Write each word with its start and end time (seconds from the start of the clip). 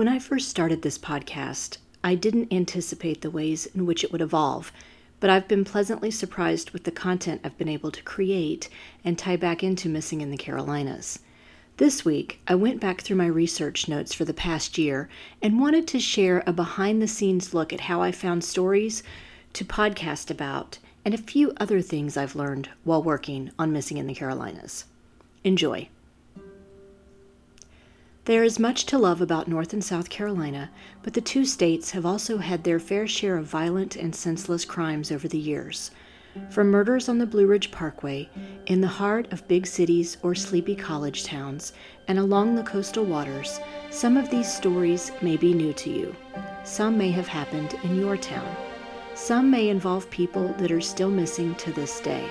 When 0.00 0.08
I 0.08 0.18
first 0.18 0.48
started 0.48 0.80
this 0.80 0.96
podcast, 0.96 1.76
I 2.02 2.14
didn't 2.14 2.50
anticipate 2.50 3.20
the 3.20 3.30
ways 3.30 3.66
in 3.66 3.84
which 3.84 4.02
it 4.02 4.10
would 4.10 4.22
evolve, 4.22 4.72
but 5.20 5.28
I've 5.28 5.46
been 5.46 5.62
pleasantly 5.62 6.10
surprised 6.10 6.70
with 6.70 6.84
the 6.84 6.90
content 6.90 7.42
I've 7.44 7.58
been 7.58 7.68
able 7.68 7.90
to 7.90 8.02
create 8.02 8.70
and 9.04 9.18
tie 9.18 9.36
back 9.36 9.62
into 9.62 9.90
Missing 9.90 10.22
in 10.22 10.30
the 10.30 10.38
Carolinas. 10.38 11.18
This 11.76 12.02
week, 12.02 12.40
I 12.48 12.54
went 12.54 12.80
back 12.80 13.02
through 13.02 13.18
my 13.18 13.26
research 13.26 13.88
notes 13.88 14.14
for 14.14 14.24
the 14.24 14.32
past 14.32 14.78
year 14.78 15.10
and 15.42 15.60
wanted 15.60 15.86
to 15.88 16.00
share 16.00 16.42
a 16.46 16.52
behind 16.54 17.02
the 17.02 17.06
scenes 17.06 17.52
look 17.52 17.70
at 17.70 17.80
how 17.80 18.00
I 18.00 18.10
found 18.10 18.42
stories 18.42 19.02
to 19.52 19.66
podcast 19.66 20.30
about 20.30 20.78
and 21.04 21.12
a 21.12 21.18
few 21.18 21.52
other 21.58 21.82
things 21.82 22.16
I've 22.16 22.34
learned 22.34 22.70
while 22.84 23.02
working 23.02 23.50
on 23.58 23.70
Missing 23.70 23.98
in 23.98 24.06
the 24.06 24.14
Carolinas. 24.14 24.86
Enjoy. 25.44 25.90
There 28.26 28.44
is 28.44 28.58
much 28.58 28.84
to 28.86 28.98
love 28.98 29.22
about 29.22 29.48
North 29.48 29.72
and 29.72 29.82
South 29.82 30.10
Carolina, 30.10 30.70
but 31.02 31.14
the 31.14 31.22
two 31.22 31.46
states 31.46 31.92
have 31.92 32.04
also 32.04 32.36
had 32.36 32.64
their 32.64 32.78
fair 32.78 33.06
share 33.06 33.38
of 33.38 33.46
violent 33.46 33.96
and 33.96 34.14
senseless 34.14 34.66
crimes 34.66 35.10
over 35.10 35.26
the 35.26 35.38
years. 35.38 35.90
From 36.50 36.70
murders 36.70 37.08
on 37.08 37.16
the 37.16 37.26
Blue 37.26 37.46
Ridge 37.46 37.70
Parkway, 37.70 38.28
in 38.66 38.82
the 38.82 38.86
heart 38.86 39.32
of 39.32 39.48
big 39.48 39.66
cities 39.66 40.18
or 40.22 40.34
sleepy 40.34 40.76
college 40.76 41.24
towns, 41.24 41.72
and 42.08 42.18
along 42.18 42.54
the 42.54 42.62
coastal 42.62 43.06
waters, 43.06 43.58
some 43.88 44.18
of 44.18 44.28
these 44.28 44.52
stories 44.52 45.12
may 45.22 45.38
be 45.38 45.54
new 45.54 45.72
to 45.72 45.90
you. 45.90 46.14
Some 46.62 46.98
may 46.98 47.10
have 47.12 47.26
happened 47.26 47.74
in 47.84 47.96
your 47.96 48.18
town. 48.18 48.54
Some 49.14 49.50
may 49.50 49.70
involve 49.70 50.10
people 50.10 50.48
that 50.58 50.70
are 50.70 50.80
still 50.82 51.10
missing 51.10 51.54
to 51.54 51.72
this 51.72 52.00
day. 52.00 52.28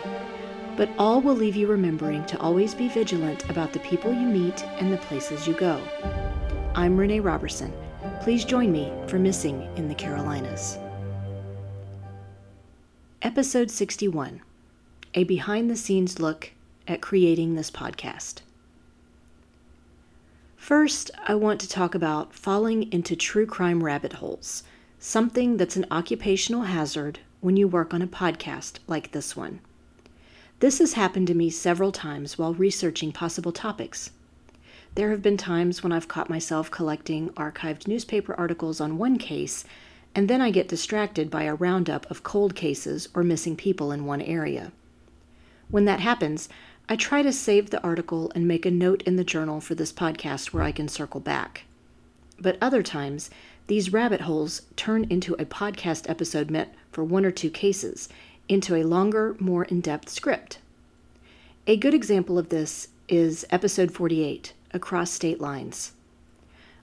But 0.79 0.91
all 0.97 1.19
will 1.19 1.35
leave 1.35 1.57
you 1.57 1.67
remembering 1.67 2.25
to 2.27 2.39
always 2.39 2.73
be 2.73 2.87
vigilant 2.87 3.49
about 3.49 3.73
the 3.73 3.79
people 3.79 4.13
you 4.13 4.25
meet 4.25 4.63
and 4.79 4.93
the 4.93 4.97
places 4.97 5.45
you 5.45 5.53
go. 5.53 5.77
I'm 6.73 6.95
Renee 6.95 7.19
Roberson. 7.19 7.73
Please 8.21 8.45
join 8.45 8.71
me 8.71 8.89
for 9.05 9.19
Missing 9.19 9.61
in 9.75 9.89
the 9.89 9.93
Carolinas. 9.93 10.77
Episode 13.21 13.69
61 13.69 14.39
A 15.15 15.25
behind 15.25 15.69
the 15.69 15.75
scenes 15.75 16.17
look 16.17 16.53
at 16.87 17.01
creating 17.01 17.55
this 17.55 17.69
podcast. 17.69 18.35
First, 20.55 21.11
I 21.27 21.35
want 21.35 21.59
to 21.59 21.67
talk 21.67 21.93
about 21.93 22.33
falling 22.33 22.89
into 22.93 23.17
true 23.17 23.45
crime 23.45 23.83
rabbit 23.83 24.13
holes 24.13 24.63
something 24.97 25.57
that's 25.57 25.75
an 25.75 25.87
occupational 25.91 26.61
hazard 26.61 27.19
when 27.41 27.57
you 27.57 27.67
work 27.67 27.93
on 27.93 28.01
a 28.01 28.07
podcast 28.07 28.79
like 28.87 29.11
this 29.11 29.35
one. 29.35 29.59
This 30.59 30.79
has 30.79 30.93
happened 30.93 31.27
to 31.27 31.33
me 31.33 31.49
several 31.49 31.93
times 31.93 32.37
while 32.37 32.53
researching 32.53 33.13
possible 33.13 33.53
topics. 33.53 34.11
There 34.95 35.11
have 35.11 35.21
been 35.21 35.37
times 35.37 35.83
when 35.83 35.93
I've 35.93 36.09
caught 36.09 36.29
myself 36.29 36.69
collecting 36.69 37.29
archived 37.29 37.87
newspaper 37.87 38.33
articles 38.33 38.81
on 38.81 38.97
one 38.97 39.17
case, 39.17 39.63
and 40.13 40.27
then 40.27 40.41
I 40.41 40.51
get 40.51 40.67
distracted 40.67 41.29
by 41.29 41.43
a 41.43 41.55
roundup 41.55 42.09
of 42.11 42.23
cold 42.23 42.55
cases 42.55 43.07
or 43.13 43.23
missing 43.23 43.55
people 43.55 43.93
in 43.93 44.05
one 44.05 44.21
area. 44.21 44.73
When 45.69 45.85
that 45.85 46.01
happens, 46.01 46.49
I 46.89 46.97
try 46.97 47.21
to 47.21 47.31
save 47.31 47.69
the 47.69 47.81
article 47.81 48.29
and 48.35 48.45
make 48.45 48.65
a 48.65 48.71
note 48.71 49.01
in 49.03 49.15
the 49.15 49.23
journal 49.23 49.61
for 49.61 49.75
this 49.75 49.93
podcast 49.93 50.47
where 50.47 50.63
I 50.63 50.73
can 50.73 50.89
circle 50.89 51.21
back. 51.21 51.63
But 52.37 52.57
other 52.61 52.83
times, 52.83 53.29
these 53.67 53.93
rabbit 53.93 54.21
holes 54.21 54.63
turn 54.75 55.05
into 55.05 55.35
a 55.35 55.45
podcast 55.45 56.09
episode 56.09 56.49
meant 56.49 56.69
for 56.91 57.03
one 57.03 57.23
or 57.23 57.31
two 57.31 57.51
cases, 57.51 58.09
into 58.49 58.75
a 58.75 58.83
longer, 58.83 59.37
more 59.39 59.63
in 59.63 59.79
depth 59.79 60.09
script. 60.09 60.57
A 61.67 61.77
good 61.77 61.93
example 61.93 62.37
of 62.37 62.49
this 62.49 62.89
is 63.07 63.45
episode 63.51 63.91
48 63.91 64.53
Across 64.73 65.11
State 65.11 65.39
Lines. 65.39 65.93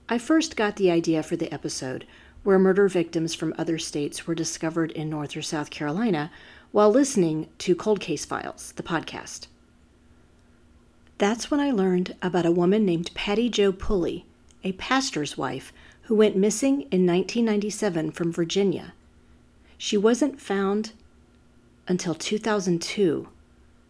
I 0.09 0.17
first 0.17 0.55
got 0.55 0.77
the 0.77 0.89
idea 0.89 1.21
for 1.21 1.35
the 1.35 1.53
episode 1.53 2.05
where 2.43 2.57
murder 2.57 2.87
victims 2.87 3.33
from 3.33 3.53
other 3.57 3.77
states 3.77 4.25
were 4.25 4.33
discovered 4.33 4.91
in 4.91 5.09
North 5.09 5.35
or 5.35 5.41
South 5.41 5.69
Carolina 5.69 6.31
while 6.71 6.89
listening 6.89 7.49
to 7.57 7.75
Cold 7.75 7.99
Case 7.99 8.23
Files, 8.23 8.71
the 8.77 8.83
podcast. 8.83 9.47
That's 11.17 11.51
when 11.51 11.59
I 11.59 11.71
learned 11.71 12.15
about 12.21 12.45
a 12.45 12.51
woman 12.51 12.85
named 12.85 13.11
Patty 13.13 13.49
Jo 13.49 13.73
Pulley, 13.73 14.25
a 14.63 14.71
pastor's 14.73 15.37
wife 15.37 15.73
who 16.03 16.15
went 16.15 16.37
missing 16.37 16.83
in 16.83 17.05
1997 17.05 18.11
from 18.11 18.31
Virginia. 18.31 18.93
She 19.77 19.97
wasn't 19.97 20.39
found 20.39 20.93
until 21.87 22.13
2002 22.13 23.27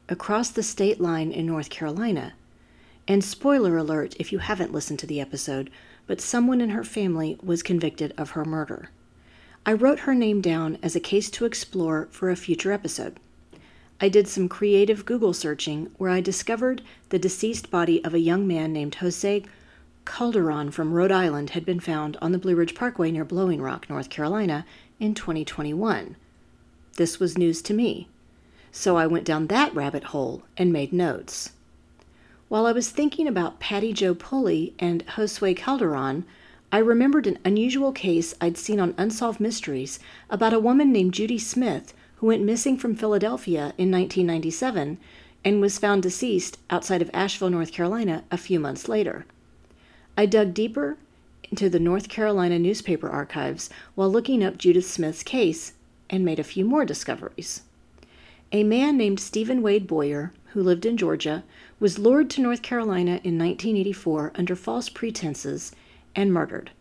across 0.09 0.49
the 0.49 0.63
state 0.63 1.01
line 1.01 1.31
in 1.31 1.45
North 1.45 1.69
Carolina. 1.69 2.33
And 3.07 3.23
spoiler 3.23 3.77
alert 3.77 4.15
if 4.19 4.31
you 4.31 4.39
haven't 4.39 4.73
listened 4.73 4.99
to 4.99 5.07
the 5.07 5.21
episode, 5.21 5.69
but 6.05 6.21
someone 6.21 6.61
in 6.61 6.69
her 6.69 6.83
family 6.83 7.37
was 7.43 7.63
convicted 7.63 8.13
of 8.17 8.31
her 8.31 8.45
murder. 8.45 8.89
I 9.65 9.73
wrote 9.73 9.99
her 9.99 10.15
name 10.15 10.39
down 10.39 10.77
as 10.81 10.95
a 10.95 11.01
case 11.01 11.29
to 11.31 11.45
explore 11.45 12.07
for 12.11 12.29
a 12.29 12.35
future 12.35 12.71
episode. 12.71 13.19
I 13.99 14.09
did 14.09 14.27
some 14.27 14.47
creative 14.47 15.05
Google 15.05 15.33
searching 15.33 15.89
where 15.97 16.11
I 16.11 16.21
discovered 16.21 16.83
the 17.09 17.19
deceased 17.19 17.71
body 17.71 18.03
of 18.05 18.13
a 18.13 18.19
young 18.19 18.47
man 18.47 18.71
named 18.71 18.97
Josue 18.97 19.45
Calderon 20.05 20.71
from 20.71 20.93
Rhode 20.93 21.11
Island 21.11 21.49
had 21.49 21.65
been 21.65 21.81
found 21.81 22.15
on 22.21 22.31
the 22.31 22.37
Blue 22.37 22.55
Ridge 22.55 22.75
Parkway 22.75 23.11
near 23.11 23.25
Blowing 23.25 23.61
Rock, 23.61 23.89
North 23.89 24.09
Carolina, 24.09 24.65
in 24.99 25.13
2021. 25.13 26.15
This 26.97 27.19
was 27.19 27.37
news 27.37 27.61
to 27.61 27.75
me, 27.75 28.07
so 28.71 28.97
I 28.97 29.05
went 29.05 29.23
down 29.23 29.47
that 29.47 29.73
rabbit 29.75 30.05
hole 30.05 30.41
and 30.57 30.73
made 30.73 30.91
notes. 30.91 31.51
While 32.49 32.65
I 32.65 32.71
was 32.71 32.89
thinking 32.89 33.27
about 33.27 33.59
Patty 33.59 33.93
Jo 33.93 34.15
Pulley 34.15 34.73
and 34.79 35.05
Josue 35.05 35.55
Calderon, 35.55 36.25
I 36.71 36.79
remembered 36.79 37.27
an 37.27 37.37
unusual 37.45 37.91
case 37.91 38.33
I'd 38.41 38.57
seen 38.57 38.79
on 38.79 38.95
Unsolved 38.97 39.39
Mysteries 39.39 39.99
about 40.31 40.53
a 40.53 40.59
woman 40.59 40.91
named 40.91 41.13
Judy 41.13 41.37
Smith 41.37 41.93
who 42.15 42.25
went 42.25 42.43
missing 42.43 42.77
from 42.77 42.95
Philadelphia 42.95 43.73
in 43.77 43.91
1997 43.91 44.97
and 45.45 45.61
was 45.61 45.77
found 45.77 46.01
deceased 46.01 46.57
outside 46.71 47.03
of 47.03 47.11
Asheville, 47.13 47.51
North 47.51 47.71
Carolina, 47.71 48.23
a 48.31 48.37
few 48.37 48.59
months 48.59 48.89
later. 48.89 49.27
I 50.17 50.25
dug 50.25 50.55
deeper 50.55 50.97
into 51.51 51.69
the 51.69 51.79
North 51.79 52.09
Carolina 52.09 52.57
newspaper 52.57 53.07
archives 53.07 53.69
while 53.93 54.11
looking 54.11 54.43
up 54.43 54.57
Judith 54.57 54.87
Smith's 54.87 55.21
case 55.21 55.73
and 56.09 56.23
made 56.23 56.39
a 56.39 56.43
few 56.43 56.65
more 56.65 56.85
discoveries. 56.85 57.61
A 58.51 58.63
man 58.63 58.95
named 58.97 59.19
Stephen 59.19 59.61
Wade 59.61 59.87
Boyer, 59.87 60.31
who 60.53 60.63
lived 60.63 60.85
in 60.85 60.95
Georgia, 60.95 61.43
was 61.79 61.99
lured 61.99 62.29
to 62.29 62.41
North 62.41 62.61
Carolina 62.61 63.19
in 63.23 63.37
1984 63.37 64.31
under 64.35 64.55
false 64.55 64.89
pretenses 64.89 65.73
and 66.15 66.33
murdered. 66.33 66.71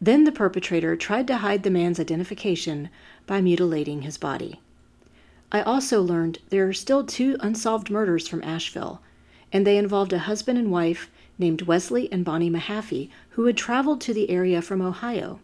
Then 0.00 0.24
the 0.24 0.32
perpetrator 0.32 0.96
tried 0.96 1.26
to 1.28 1.38
hide 1.38 1.62
the 1.62 1.70
man's 1.70 2.00
identification 2.00 2.90
by 3.26 3.40
mutilating 3.40 4.02
his 4.02 4.18
body. 4.18 4.60
I 5.52 5.62
also 5.62 6.00
learned 6.00 6.38
there 6.50 6.68
are 6.68 6.72
still 6.72 7.04
two 7.04 7.36
unsolved 7.40 7.90
murders 7.90 8.28
from 8.28 8.42
Asheville, 8.44 9.00
and 9.52 9.66
they 9.66 9.76
involved 9.76 10.12
a 10.12 10.20
husband 10.20 10.58
and 10.58 10.70
wife 10.70 11.10
named 11.38 11.62
Wesley 11.62 12.10
and 12.12 12.24
Bonnie 12.24 12.50
Mahaffey, 12.50 13.10
who 13.30 13.46
had 13.46 13.56
traveled 13.56 14.00
to 14.02 14.14
the 14.14 14.30
area 14.30 14.62
from 14.62 14.80
Ohio. 14.80 15.40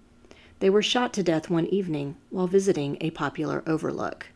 They 0.61 0.71
were 0.71 0.83
shot 0.83 1.13
to 1.15 1.23
death 1.23 1.51
one 1.51 1.67
evening 1.67 2.17
while 2.31 2.47
visiting 2.47 2.97
a 3.01 3.11
popular 3.11 3.63
overlook. 3.67 4.29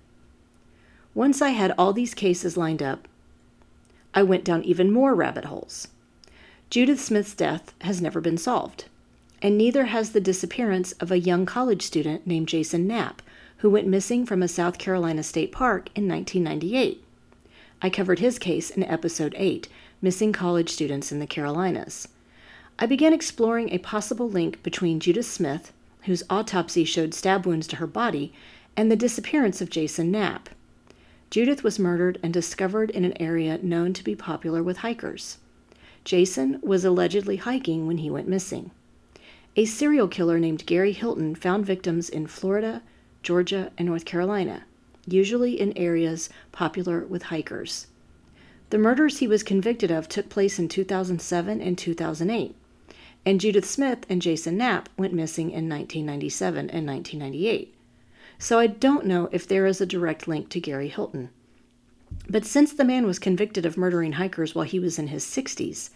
Once 1.15 1.41
I 1.41 1.51
had 1.51 1.75
all 1.77 1.93
these 1.93 2.15
cases 2.15 2.57
lined 2.57 2.83
up, 2.83 3.09
I 4.15 4.23
went 4.23 4.45
down 4.45 4.63
even 4.65 4.93
more 4.93 5.15
rabbit 5.15 5.47
holes. 5.47 5.89
Judith 6.69 7.01
Smith's 7.01 7.35
death 7.35 7.73
has 7.81 8.01
never 8.01 8.21
been 8.21 8.39
solved, 8.39 8.85
and 9.43 9.57
neither 9.57 9.87
has 9.87 10.11
the 10.11 10.21
disappearance 10.21 10.93
of 10.93 11.11
a 11.11 11.19
young 11.19 11.47
college 11.47 11.83
student 11.83 12.27
named 12.27 12.49
Jason 12.49 12.87
Knapp, 12.87 13.23
who 13.59 13.71
went 13.71 13.89
missing 13.89 14.25
from 14.25 14.43
a 14.43 14.49
South 14.49 14.79
Carolina 14.79 15.23
state 15.23 15.53
park 15.53 15.89
in 15.95 16.09
1998. 16.09 17.03
I 17.83 17.91
covered 17.91 18.19
his 18.19 18.39
case 18.39 18.71
in 18.71 18.85
episode 18.85 19.35
8, 19.37 19.69
missing 20.03 20.33
college 20.33 20.71
students 20.71 21.11
in 21.11 21.19
the 21.19 21.27
Carolinas. 21.27 22.09
I 22.79 22.87
began 22.87 23.13
exploring 23.13 23.71
a 23.71 23.79
possible 23.79 24.29
link 24.29 24.63
between 24.63 25.01
Judith 25.01 25.27
Smith, 25.27 25.73
whose 26.05 26.23
autopsy 26.31 26.85
showed 26.85 27.15
stab 27.15 27.47
wounds 27.47 27.67
to 27.69 27.77
her 27.77 27.87
body, 27.87 28.33
and 28.77 28.91
the 28.91 28.97
disappearance 28.97 29.61
of 29.61 29.71
Jason 29.71 30.11
Knapp. 30.11 30.49
Judith 31.31 31.63
was 31.63 31.79
murdered 31.79 32.19
and 32.23 32.33
discovered 32.33 32.91
in 32.91 33.05
an 33.05 33.21
area 33.21 33.59
known 33.63 33.93
to 33.93 34.03
be 34.03 34.17
popular 34.17 34.63
with 34.63 34.79
hikers. 34.79 35.39
Jason 36.05 36.59
was 36.63 36.85
allegedly 36.85 37.37
hiking 37.37 37.87
when 37.87 37.99
he 37.99 38.11
went 38.11 38.29
missing. 38.29 38.71
A 39.57 39.65
serial 39.65 40.09
killer 40.09 40.39
named 40.39 40.67
Gary 40.67 40.93
Hilton 40.93 41.35
found 41.35 41.67
victims 41.67 42.09
in 42.09 42.27
Florida, 42.27 42.83
Georgia, 43.23 43.71
and 43.77 43.87
North 43.87 44.05
Carolina, 44.05 44.65
usually 45.07 45.61
in 45.61 45.77
areas 45.77 46.31
popular 46.53 47.01
with 47.05 47.25
hikers. 47.25 47.87
The 48.71 48.79
murders 48.79 49.19
he 49.19 49.27
was 49.27 49.43
convicted 49.43 49.91
of 49.91 50.09
took 50.09 50.29
place 50.29 50.59
in 50.59 50.69
2007 50.69 51.61
and 51.61 51.77
2008, 51.77 52.55
and 53.25 53.41
Judith 53.41 53.65
Smith 53.65 54.07
and 54.09 54.23
Jason 54.23 54.57
Knapp 54.57 54.89
went 54.97 55.13
missing 55.13 55.51
in 55.51 55.69
1997 55.69 56.71
and 56.71 56.87
1998. 56.87 57.75
So 58.39 58.59
I 58.59 58.67
don't 58.67 59.07
know 59.07 59.29
if 59.33 59.47
there 59.47 59.67
is 59.67 59.81
a 59.81 59.87
direct 59.87 60.27
link 60.27 60.49
to 60.51 60.61
Gary 60.61 60.89
Hilton. 60.89 61.31
But 62.29 62.45
since 62.45 62.73
the 62.73 62.85
man 62.85 63.07
was 63.07 63.19
convicted 63.19 63.67
of 63.67 63.77
murdering 63.77 64.13
hikers 64.13 64.55
while 64.55 64.65
he 64.65 64.79
was 64.79 64.99
in 64.99 65.09
his 65.09 65.25
60s, 65.25 65.91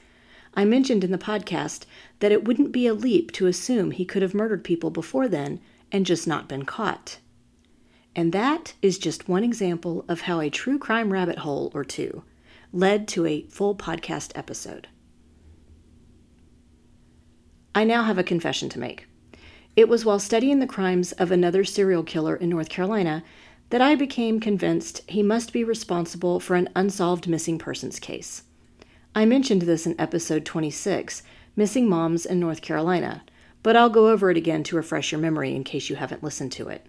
I 0.54 0.64
mentioned 0.64 1.02
in 1.02 1.10
the 1.10 1.18
podcast 1.18 1.86
that 2.20 2.30
it 2.30 2.44
wouldn't 2.44 2.70
be 2.70 2.86
a 2.86 2.94
leap 2.94 3.32
to 3.32 3.46
assume 3.46 3.90
he 3.90 4.04
could 4.04 4.22
have 4.22 4.34
murdered 4.34 4.62
people 4.62 4.90
before 4.90 5.26
then 5.26 5.60
and 5.90 6.06
just 6.06 6.26
not 6.28 6.48
been 6.48 6.64
caught. 6.64 7.18
And 8.14 8.32
that 8.32 8.74
is 8.80 8.98
just 8.98 9.28
one 9.28 9.42
example 9.42 10.04
of 10.08 10.22
how 10.22 10.40
a 10.40 10.50
true 10.50 10.78
crime 10.78 11.12
rabbit 11.12 11.38
hole 11.38 11.72
or 11.74 11.84
two 11.84 12.22
led 12.72 13.08
to 13.08 13.26
a 13.26 13.42
full 13.42 13.74
podcast 13.74 14.32
episode. 14.36 14.88
I 17.76 17.82
now 17.82 18.04
have 18.04 18.18
a 18.18 18.22
confession 18.22 18.68
to 18.70 18.78
make. 18.78 19.08
It 19.74 19.88
was 19.88 20.04
while 20.04 20.20
studying 20.20 20.60
the 20.60 20.66
crimes 20.66 21.10
of 21.12 21.32
another 21.32 21.64
serial 21.64 22.04
killer 22.04 22.36
in 22.36 22.48
North 22.48 22.68
Carolina 22.68 23.24
that 23.70 23.80
I 23.80 23.96
became 23.96 24.38
convinced 24.38 25.02
he 25.08 25.24
must 25.24 25.52
be 25.52 25.64
responsible 25.64 26.38
for 26.38 26.54
an 26.54 26.68
unsolved 26.76 27.26
missing 27.26 27.58
persons 27.58 27.98
case. 27.98 28.44
I 29.16 29.24
mentioned 29.24 29.62
this 29.62 29.86
in 29.86 30.00
episode 30.00 30.44
26, 30.44 31.24
Missing 31.56 31.88
Moms 31.88 32.24
in 32.24 32.38
North 32.38 32.62
Carolina, 32.62 33.24
but 33.64 33.74
I'll 33.74 33.90
go 33.90 34.08
over 34.08 34.30
it 34.30 34.36
again 34.36 34.62
to 34.64 34.76
refresh 34.76 35.10
your 35.10 35.20
memory 35.20 35.54
in 35.56 35.64
case 35.64 35.90
you 35.90 35.96
haven't 35.96 36.22
listened 36.22 36.52
to 36.52 36.68
it. 36.68 36.86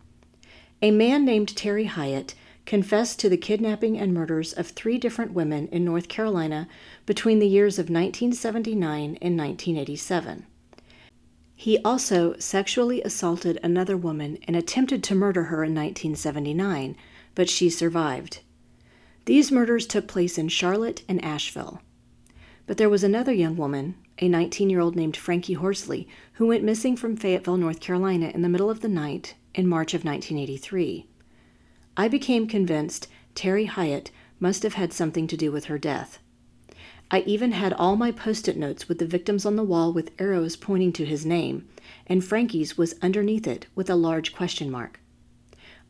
A 0.84 0.92
man 0.92 1.26
named 1.26 1.56
Terry 1.56 1.86
Hyatt 1.86 2.36
confessed 2.68 3.20
to 3.20 3.30
the 3.30 3.38
kidnapping 3.38 3.98
and 3.98 4.14
murders 4.14 4.54
of 4.54 4.68
three 4.68 5.00
different 5.00 5.34
women 5.34 5.68
in 5.70 5.84
North 5.84 6.08
Carolina 6.08 6.68
between 7.08 7.40
the 7.40 7.48
years 7.48 7.80
of 7.80 7.86
1979 7.86 9.18
and 9.22 9.38
1987. 9.38 10.46
He 11.56 11.78
also 11.80 12.36
sexually 12.38 13.02
assaulted 13.02 13.60
another 13.64 13.96
woman 13.96 14.38
and 14.46 14.56
attempted 14.56 15.04
to 15.04 15.16
murder 15.16 15.46
her 15.46 15.64
in 15.64 15.74
1979, 15.74 16.96
but 17.34 17.50
she 17.50 17.70
survived. 17.70 18.42
These 19.26 19.52
murders 19.52 19.88
took 19.88 20.08
place 20.08 20.38
in 20.38 20.50
Charlotte 20.50 21.04
and 21.08 21.24
Asheville. 21.24 21.82
But 22.68 22.78
there 22.78 22.90
was 22.90 23.04
another 23.04 23.34
young 23.34 23.56
woman, 23.56 23.96
a 24.20 24.28
19 24.28 24.70
year 24.70 24.80
old 24.80 24.96
named 24.96 25.18
Frankie 25.18 25.54
Horsley, 25.54 26.08
who 26.34 26.48
went 26.48 26.64
missing 26.64 26.96
from 26.96 27.16
Fayetteville, 27.16 27.58
North 27.58 27.80
Carolina 27.80 28.32
in 28.34 28.42
the 28.42 28.50
middle 28.50 28.70
of 28.70 28.82
the 28.82 28.90
night 28.90 29.36
in 29.54 29.68
March 29.68 29.94
of 29.94 30.04
1983. 30.04 31.08
I 31.98 32.08
became 32.08 32.48
convinced 32.48 33.08
Terry 33.34 33.66
Hyatt 33.66 34.12
must 34.40 34.64
have 34.64 34.74
had 34.74 34.92
something 34.92 35.28
to 35.28 35.38
do 35.38 35.52
with 35.52 35.66
her 35.66 35.78
death. 35.78 36.20
I 37.12 37.20
even 37.22 37.52
had 37.52 37.74
all 37.74 37.96
my 37.96 38.12
post 38.12 38.48
it 38.48 38.58
notes 38.58 38.90
with 38.90 39.00
the 39.00 39.06
victims 39.06 39.46
on 39.46 39.56
the 39.56 39.64
wall 39.64 39.94
with 39.94 40.12
arrows 40.20 40.56
pointing 40.56 40.92
to 40.94 41.06
his 41.06 41.26
name, 41.26 41.68
and 42.08 42.26
Frankie's 42.26 42.78
was 42.78 42.96
underneath 43.02 43.48
it 43.48 43.68
with 43.76 43.90
a 43.90 43.96
large 43.96 44.34
question 44.34 44.72
mark. 44.72 45.00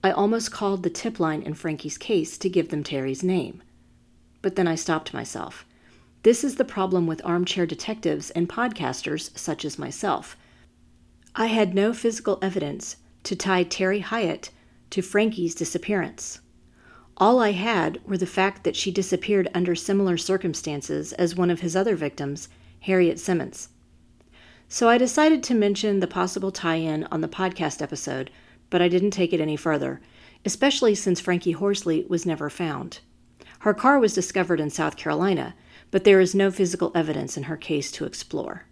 I 0.04 0.12
almost 0.12 0.52
called 0.52 0.84
the 0.84 0.90
tip 0.90 1.20
line 1.20 1.42
in 1.42 1.54
Frankie's 1.54 1.98
case 1.98 2.38
to 2.38 2.50
give 2.50 2.70
them 2.70 2.84
Terry's 2.84 3.24
name. 3.24 3.64
But 4.42 4.56
then 4.56 4.68
I 4.68 4.76
stopped 4.76 5.14
myself. 5.14 5.66
This 6.24 6.44
is 6.44 6.56
the 6.56 6.66
problem 6.66 7.08
with 7.08 7.26
armchair 7.26 7.66
detectives 7.66 8.30
and 8.32 8.50
podcasters 8.50 9.36
such 9.38 9.64
as 9.64 9.80
myself. 9.80 10.36
I 11.34 11.48
had 11.48 11.74
no 11.74 11.94
physical 11.94 12.40
evidence 12.42 12.98
to 13.24 13.36
tie 13.36 13.64
Terry 13.64 14.00
Hyatt 14.00 14.52
to 14.92 15.02
Frankie's 15.02 15.56
disappearance. 15.56 16.40
All 17.18 17.40
I 17.40 17.54
had 17.54 18.02
were 18.06 18.18
the 18.18 18.26
fact 18.26 18.66
that 18.66 18.76
she 18.76 18.92
disappeared 18.92 19.50
under 19.54 19.74
similar 19.74 20.18
circumstances 20.18 21.14
as 21.14 21.36
one 21.36 21.50
of 21.50 21.62
his 21.62 21.74
other 21.74 21.96
victims, 21.96 22.50
Harriet 22.82 23.20
Simmons. 23.20 23.70
So 24.68 24.90
I 24.90 24.98
decided 24.98 25.42
to 25.44 25.54
mention 25.54 26.02
the 26.02 26.08
possible 26.08 26.52
tie 26.52 26.76
in 26.76 27.06
on 27.06 27.22
the 27.22 27.30
podcast 27.30 27.82
episode, 27.82 28.32
but 28.70 28.82
I 28.82 28.90
didn't 28.90 29.12
take 29.12 29.32
it 29.32 29.40
any 29.40 29.56
further, 29.56 30.02
especially 30.44 30.94
since 30.94 31.22
Frankie 31.22 31.54
Horsley 31.54 32.06
was 32.10 32.26
never 32.26 32.50
found. 32.50 33.00
Her 33.60 33.74
car 33.74 33.98
was 33.98 34.14
discovered 34.14 34.60
in 34.60 34.70
South 34.70 34.98
Carolina, 34.98 35.56
but 35.92 36.04
there 36.04 36.20
is 36.20 36.36
no 36.36 36.52
physical 36.52 36.92
evidence 36.94 37.38
in 37.38 37.44
her 37.44 37.56
case 37.56 37.92
to 37.94 38.06
explore. 38.06 38.66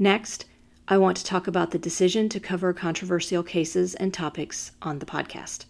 Next, 0.00 0.46
I 0.88 0.98
want 0.98 1.16
to 1.18 1.24
talk 1.24 1.46
about 1.46 1.70
the 1.70 1.78
decision 1.78 2.28
to 2.30 2.40
cover 2.40 2.72
controversial 2.72 3.44
cases 3.44 3.94
and 3.94 4.12
topics 4.12 4.72
on 4.82 4.98
the 4.98 5.06
podcast. 5.06 5.66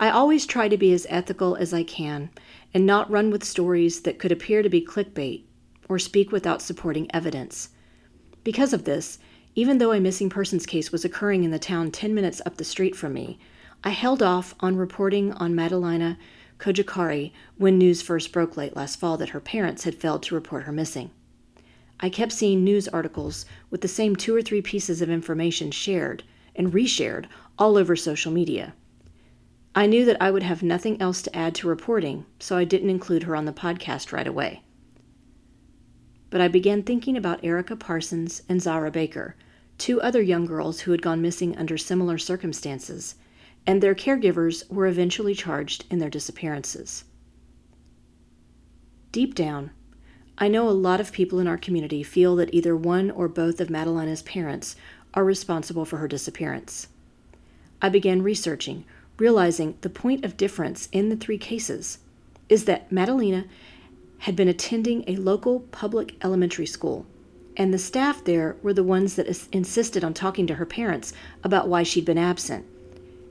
I 0.00 0.08
always 0.08 0.46
try 0.46 0.68
to 0.68 0.78
be 0.78 0.94
as 0.94 1.06
ethical 1.10 1.56
as 1.56 1.74
I 1.74 1.82
can 1.82 2.30
and 2.72 2.86
not 2.86 3.10
run 3.10 3.30
with 3.30 3.44
stories 3.44 4.00
that 4.00 4.18
could 4.18 4.32
appear 4.32 4.62
to 4.62 4.70
be 4.70 4.80
clickbait 4.80 5.42
or 5.90 5.98
speak 5.98 6.32
without 6.32 6.62
supporting 6.62 7.14
evidence. 7.14 7.68
Because 8.42 8.72
of 8.72 8.84
this, 8.84 9.18
even 9.54 9.76
though 9.76 9.92
a 9.92 10.00
missing 10.00 10.30
persons 10.30 10.64
case 10.64 10.90
was 10.90 11.04
occurring 11.04 11.44
in 11.44 11.50
the 11.50 11.58
town 11.58 11.90
10 11.90 12.14
minutes 12.14 12.40
up 12.46 12.56
the 12.56 12.64
street 12.64 12.96
from 12.96 13.12
me, 13.12 13.38
I 13.84 13.90
held 13.90 14.22
off 14.22 14.54
on 14.60 14.76
reporting 14.76 15.32
on 15.34 15.54
Madalina 15.54 16.16
Cojocari 16.58 17.32
when 17.58 17.76
news 17.76 18.00
first 18.00 18.32
broke 18.32 18.56
late 18.56 18.74
last 18.74 18.96
fall 18.96 19.18
that 19.18 19.30
her 19.30 19.40
parents 19.40 19.84
had 19.84 19.96
failed 19.96 20.22
to 20.22 20.34
report 20.34 20.62
her 20.62 20.72
missing. 20.72 21.10
I 22.00 22.08
kept 22.08 22.32
seeing 22.32 22.64
news 22.64 22.88
articles 22.88 23.44
with 23.68 23.82
the 23.82 23.88
same 23.88 24.16
two 24.16 24.34
or 24.34 24.40
three 24.40 24.62
pieces 24.62 25.02
of 25.02 25.10
information 25.10 25.70
shared 25.70 26.22
and 26.56 26.72
reshared 26.72 27.26
all 27.58 27.76
over 27.76 27.94
social 27.94 28.32
media. 28.32 28.72
I 29.74 29.86
knew 29.86 30.04
that 30.04 30.20
I 30.20 30.30
would 30.32 30.42
have 30.42 30.62
nothing 30.62 31.00
else 31.00 31.22
to 31.22 31.36
add 31.36 31.54
to 31.56 31.68
reporting, 31.68 32.26
so 32.40 32.56
I 32.56 32.64
didn't 32.64 32.90
include 32.90 33.22
her 33.22 33.36
on 33.36 33.44
the 33.44 33.52
podcast 33.52 34.12
right 34.12 34.26
away. 34.26 34.62
But 36.28 36.40
I 36.40 36.48
began 36.48 36.82
thinking 36.82 37.16
about 37.16 37.44
Erica 37.44 37.76
Parsons 37.76 38.42
and 38.48 38.60
Zara 38.60 38.90
Baker, 38.90 39.36
two 39.78 40.00
other 40.00 40.20
young 40.20 40.44
girls 40.44 40.80
who 40.80 40.90
had 40.90 41.02
gone 41.02 41.22
missing 41.22 41.56
under 41.56 41.78
similar 41.78 42.18
circumstances, 42.18 43.14
and 43.64 43.80
their 43.80 43.94
caregivers 43.94 44.68
were 44.70 44.86
eventually 44.86 45.34
charged 45.34 45.84
in 45.90 46.00
their 46.00 46.10
disappearances. 46.10 47.04
Deep 49.12 49.34
down, 49.34 49.70
I 50.38 50.48
know 50.48 50.68
a 50.68 50.70
lot 50.70 51.00
of 51.00 51.12
people 51.12 51.38
in 51.38 51.46
our 51.46 51.58
community 51.58 52.02
feel 52.02 52.34
that 52.36 52.54
either 52.54 52.74
one 52.76 53.10
or 53.10 53.28
both 53.28 53.60
of 53.60 53.70
Madalina's 53.70 54.22
parents 54.22 54.74
are 55.14 55.24
responsible 55.24 55.84
for 55.84 55.98
her 55.98 56.08
disappearance. 56.08 56.88
I 57.82 57.88
began 57.88 58.22
researching, 58.22 58.84
realizing 59.20 59.76
the 59.82 59.90
point 59.90 60.24
of 60.24 60.36
difference 60.36 60.88
in 60.92 61.10
the 61.10 61.16
three 61.16 61.38
cases 61.38 61.98
is 62.48 62.64
that 62.64 62.90
Madalina 62.90 63.46
had 64.20 64.34
been 64.34 64.48
attending 64.48 65.04
a 65.06 65.16
local 65.16 65.60
public 65.70 66.16
elementary 66.24 66.66
school, 66.66 67.06
and 67.56 67.72
the 67.72 67.78
staff 67.78 68.24
there 68.24 68.56
were 68.62 68.72
the 68.72 68.82
ones 68.82 69.16
that 69.16 69.48
insisted 69.52 70.02
on 70.02 70.14
talking 70.14 70.46
to 70.46 70.54
her 70.54 70.66
parents 70.66 71.12
about 71.44 71.68
why 71.68 71.82
she'd 71.82 72.04
been 72.04 72.18
absent. 72.18 72.66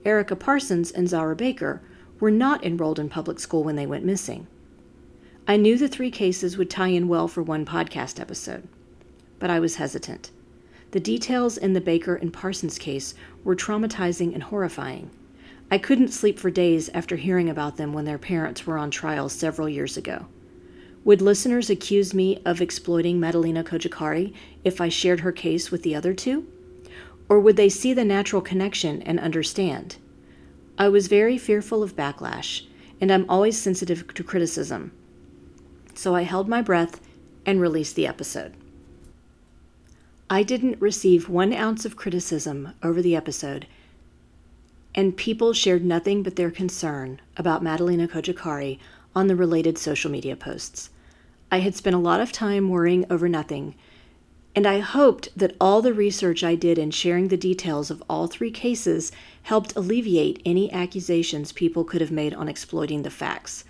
Erica 0.06 0.36
Parsons 0.36 0.92
and 0.92 1.10
Zara 1.10 1.36
Baker 1.36 1.82
were 2.20 2.32
not 2.32 2.64
enrolled 2.64 3.00
in 3.00 3.10
public 3.10 3.40
school 3.40 3.64
when 3.64 3.76
they 3.76 3.86
went 3.86 4.06
missing. 4.06 4.48
I 5.48 5.58
knew 5.58 5.78
the 5.78 5.88
three 5.88 6.12
cases 6.12 6.58
would 6.58 6.70
tie 6.70 6.90
in 6.90 7.08
well 7.08 7.28
for 7.28 7.42
one 7.42 7.66
podcast 7.66 8.20
episode, 8.20 8.68
but 9.40 9.50
I 9.50 9.60
was 9.60 9.76
hesitant. 9.76 10.32
The 10.92 11.00
details 11.00 11.58
in 11.58 11.74
the 11.74 11.82
Baker 11.82 12.16
and 12.16 12.32
Parsons 12.32 12.78
case 12.78 13.16
were 13.44 13.56
traumatizing 13.56 14.34
and 14.34 14.44
horrifying, 14.44 15.10
I 15.72 15.78
couldn't 15.78 16.10
sleep 16.10 16.40
for 16.40 16.50
days 16.50 16.90
after 16.96 17.16
hearing 17.16 17.50
about 17.50 17.78
them 17.78 17.94
when 17.94 18.06
their 18.06 18.18
parents 18.18 18.66
were 18.66 18.78
on 18.78 18.90
trial 18.90 19.30
several 19.30 19.70
years 19.70 19.98
ago. 19.98 20.26
Would 21.06 21.22
listeners 21.22 21.70
accuse 21.70 22.14
me 22.14 22.42
of 22.44 22.60
exploiting 22.60 23.20
Madalina 23.20 23.64
Cojocari 23.64 24.34
if 24.64 24.82
I 24.82 24.90
shared 24.90 25.20
her 25.20 25.32
case 25.32 25.70
with 25.70 25.84
the 25.84 25.96
other 25.96 26.14
two? 26.14 26.48
Or 27.30 27.40
would 27.40 27.56
they 27.56 27.70
see 27.70 27.94
the 27.94 28.04
natural 28.04 28.42
connection 28.42 29.02
and 29.04 29.20
understand? 29.20 29.98
I 30.78 30.90
was 30.90 31.08
very 31.08 31.38
fearful 31.38 31.84
of 31.84 31.96
backlash, 31.96 32.66
and 33.00 33.12
I'm 33.12 33.30
always 33.30 33.60
sensitive 33.60 34.12
to 34.14 34.24
criticism. 34.24 34.92
So 35.94 36.16
I 36.16 36.24
held 36.24 36.50
my 36.50 36.62
breath 36.62 37.00
and 37.46 37.62
released 37.62 37.96
the 37.96 38.08
episode. 38.08 38.56
I 40.30 40.44
didn't 40.44 40.82
receive 40.82 41.30
one 41.30 41.54
ounce 41.54 41.86
of 41.86 41.96
criticism 41.96 42.74
over 42.82 43.02
the 43.02 43.16
episode 43.16 43.68
and 45.00 45.16
people 45.16 45.54
shared 45.54 45.86
nothing 45.86 46.24
but 46.24 46.36
their 46.36 46.52
concern 46.52 47.22
about 47.38 47.64
Madalina 47.64 48.06
Cojocari 48.06 48.80
on 49.16 49.28
the 49.28 49.36
related 49.38 49.78
social 49.78 50.12
media 50.12 50.36
posts. 50.36 50.90
I 51.50 51.60
had 51.60 51.74
spent 51.74 51.96
a 51.96 52.00
lot 52.00 52.20
of 52.20 52.34
time 52.34 52.68
worrying 52.68 53.06
over 53.10 53.30
nothing, 53.30 53.76
and 54.54 54.68
I 54.68 54.80
hoped 54.80 55.30
that 55.38 55.56
all 55.62 55.82
the 55.82 55.94
research 55.94 56.44
I 56.44 56.56
did 56.56 56.78
in 56.78 56.92
sharing 56.92 57.30
the 57.30 57.38
details 57.38 57.90
of 57.90 58.04
all 58.10 58.28
three 58.28 58.52
cases 58.52 59.14
helped 59.44 59.74
alleviate 59.78 60.42
any 60.46 60.70
accusations 60.70 61.54
people 61.54 61.86
could 61.86 62.02
have 62.02 62.12
made 62.12 62.34
on 62.34 62.50
exploiting 62.50 63.04
the 63.04 63.10
facts. 63.10 63.64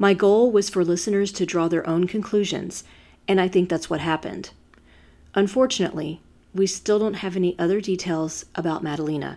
My 0.00 0.14
goal 0.14 0.50
was 0.50 0.68
for 0.68 0.84
listeners 0.84 1.30
to 1.34 1.46
draw 1.46 1.68
their 1.68 1.88
own 1.88 2.08
conclusions, 2.08 2.82
and 3.28 3.40
I 3.40 3.46
think 3.46 3.68
that's 3.68 3.88
what 3.88 4.00
happened. 4.00 4.50
Unfortunately, 5.36 6.20
we 6.52 6.66
still 6.66 6.98
don't 6.98 7.22
have 7.22 7.36
any 7.36 7.56
other 7.56 7.80
details 7.80 8.46
about 8.56 8.82
Madalina, 8.82 9.36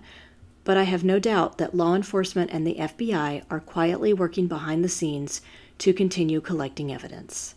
but 0.66 0.76
I 0.76 0.84
have 0.84 1.04
no 1.04 1.20
doubt 1.20 1.60
that 1.60 1.76
law 1.76 1.96
enforcement 1.96 2.50
and 2.52 2.68
the 2.68 2.76
FBI 2.76 3.44
are 3.50 3.60
quietly 3.62 4.12
working 4.12 4.48
behind 4.48 4.84
the 4.84 4.90
scenes 4.90 5.40
to 5.78 5.94
continue 5.94 6.42
collecting 6.42 6.92
evidence. 6.92 7.56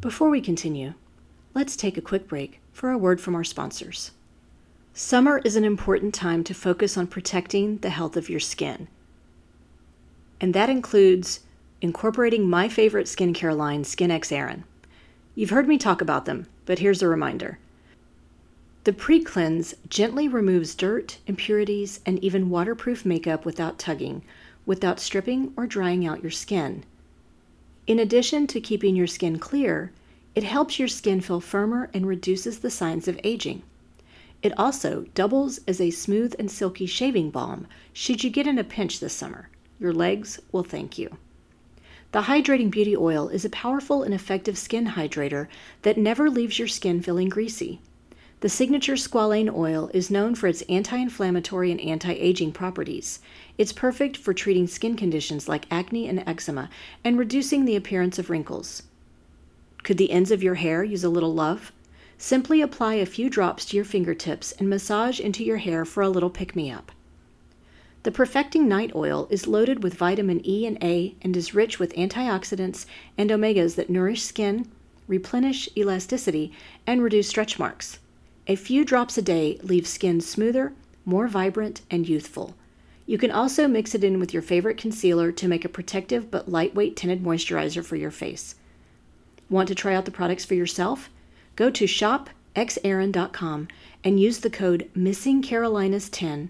Before 0.00 0.30
we 0.30 0.40
continue, 0.40 0.94
let's 1.54 1.76
take 1.76 1.96
a 1.96 2.02
quick 2.02 2.26
break 2.26 2.60
for 2.72 2.90
a 2.90 2.98
word 2.98 3.20
from 3.20 3.34
our 3.34 3.44
sponsors. 3.44 4.10
Summer 4.94 5.38
is 5.44 5.54
an 5.54 5.64
important 5.64 6.14
time 6.14 6.42
to 6.44 6.54
focus 6.54 6.96
on 6.96 7.06
protecting 7.06 7.76
the 7.78 7.90
health 7.90 8.16
of 8.16 8.30
your 8.30 8.40
skin, 8.40 8.88
and 10.40 10.54
that 10.54 10.70
includes 10.70 11.40
incorporating 11.82 12.48
my 12.48 12.70
favorite 12.70 13.06
skincare 13.06 13.54
line, 13.54 13.82
SkinX 13.82 14.32
Aeron. 14.32 14.64
You've 15.34 15.50
heard 15.50 15.68
me 15.68 15.76
talk 15.76 16.00
about 16.00 16.24
them, 16.24 16.46
but 16.64 16.78
here's 16.78 17.02
a 17.02 17.08
reminder. 17.08 17.58
The 18.86 18.92
pre 18.92 19.20
cleanse 19.20 19.74
gently 19.88 20.28
removes 20.28 20.76
dirt, 20.76 21.18
impurities, 21.26 21.98
and 22.06 22.22
even 22.22 22.50
waterproof 22.50 23.04
makeup 23.04 23.44
without 23.44 23.80
tugging, 23.80 24.22
without 24.64 25.00
stripping 25.00 25.52
or 25.56 25.66
drying 25.66 26.06
out 26.06 26.22
your 26.22 26.30
skin. 26.30 26.84
In 27.88 27.98
addition 27.98 28.46
to 28.46 28.60
keeping 28.60 28.94
your 28.94 29.08
skin 29.08 29.40
clear, 29.40 29.90
it 30.36 30.44
helps 30.44 30.78
your 30.78 30.86
skin 30.86 31.20
feel 31.20 31.40
firmer 31.40 31.90
and 31.92 32.06
reduces 32.06 32.60
the 32.60 32.70
signs 32.70 33.08
of 33.08 33.18
aging. 33.24 33.64
It 34.40 34.56
also 34.56 35.06
doubles 35.16 35.58
as 35.66 35.80
a 35.80 35.90
smooth 35.90 36.36
and 36.38 36.48
silky 36.48 36.86
shaving 36.86 37.30
balm 37.30 37.66
should 37.92 38.22
you 38.22 38.30
get 38.30 38.46
in 38.46 38.56
a 38.56 38.62
pinch 38.62 39.00
this 39.00 39.14
summer. 39.14 39.48
Your 39.80 39.92
legs 39.92 40.38
will 40.52 40.62
thank 40.62 40.96
you. 40.96 41.18
The 42.12 42.22
Hydrating 42.22 42.70
Beauty 42.70 42.96
Oil 42.96 43.30
is 43.30 43.44
a 43.44 43.50
powerful 43.50 44.04
and 44.04 44.14
effective 44.14 44.56
skin 44.56 44.86
hydrator 44.86 45.48
that 45.82 45.98
never 45.98 46.30
leaves 46.30 46.60
your 46.60 46.68
skin 46.68 47.02
feeling 47.02 47.28
greasy. 47.28 47.80
The 48.40 48.50
signature 48.50 48.96
squalane 48.96 49.50
oil 49.50 49.90
is 49.94 50.10
known 50.10 50.34
for 50.34 50.46
its 50.46 50.60
anti 50.68 50.98
inflammatory 50.98 51.70
and 51.70 51.80
anti 51.80 52.12
aging 52.12 52.52
properties. 52.52 53.20
It's 53.56 53.72
perfect 53.72 54.18
for 54.18 54.34
treating 54.34 54.66
skin 54.66 54.94
conditions 54.94 55.48
like 55.48 55.64
acne 55.70 56.06
and 56.06 56.22
eczema 56.26 56.68
and 57.02 57.18
reducing 57.18 57.64
the 57.64 57.76
appearance 57.76 58.18
of 58.18 58.28
wrinkles. 58.28 58.82
Could 59.84 59.96
the 59.96 60.10
ends 60.10 60.30
of 60.30 60.42
your 60.42 60.56
hair 60.56 60.84
use 60.84 61.02
a 61.02 61.08
little 61.08 61.32
love? 61.32 61.72
Simply 62.18 62.60
apply 62.60 62.96
a 62.96 63.06
few 63.06 63.30
drops 63.30 63.64
to 63.66 63.76
your 63.76 63.86
fingertips 63.86 64.52
and 64.52 64.68
massage 64.68 65.18
into 65.18 65.42
your 65.42 65.56
hair 65.56 65.86
for 65.86 66.02
a 66.02 66.10
little 66.10 66.28
pick 66.28 66.54
me 66.54 66.70
up. 66.70 66.92
The 68.02 68.12
Perfecting 68.12 68.68
Night 68.68 68.94
Oil 68.94 69.28
is 69.30 69.46
loaded 69.46 69.82
with 69.82 69.94
vitamin 69.94 70.46
E 70.46 70.66
and 70.66 70.76
A 70.84 71.14
and 71.22 71.34
is 71.38 71.54
rich 71.54 71.78
with 71.78 71.94
antioxidants 71.94 72.84
and 73.16 73.30
omegas 73.30 73.76
that 73.76 73.88
nourish 73.88 74.24
skin, 74.24 74.70
replenish 75.08 75.70
elasticity, 75.74 76.52
and 76.86 77.02
reduce 77.02 77.28
stretch 77.28 77.58
marks. 77.58 77.98
A 78.48 78.56
few 78.56 78.84
drops 78.84 79.18
a 79.18 79.22
day 79.22 79.58
leave 79.62 79.86
skin 79.86 80.20
smoother, 80.20 80.72
more 81.04 81.26
vibrant, 81.26 81.80
and 81.90 82.08
youthful. 82.08 82.54
You 83.04 83.18
can 83.18 83.30
also 83.30 83.66
mix 83.66 83.94
it 83.94 84.04
in 84.04 84.20
with 84.20 84.32
your 84.32 84.42
favorite 84.42 84.76
concealer 84.76 85.32
to 85.32 85.48
make 85.48 85.64
a 85.64 85.68
protective 85.68 86.30
but 86.30 86.48
lightweight 86.48 86.96
tinted 86.96 87.22
moisturizer 87.22 87.84
for 87.84 87.96
your 87.96 88.10
face. 88.10 88.54
Want 89.48 89.68
to 89.68 89.74
try 89.74 89.94
out 89.94 90.04
the 90.04 90.10
products 90.10 90.44
for 90.44 90.54
yourself? 90.54 91.08
Go 91.56 91.70
to 91.70 91.84
shopzaaron.com 91.84 93.68
and 94.04 94.20
use 94.20 94.38
the 94.38 94.50
code 94.50 94.90
MissingCarolinas10 94.96 96.48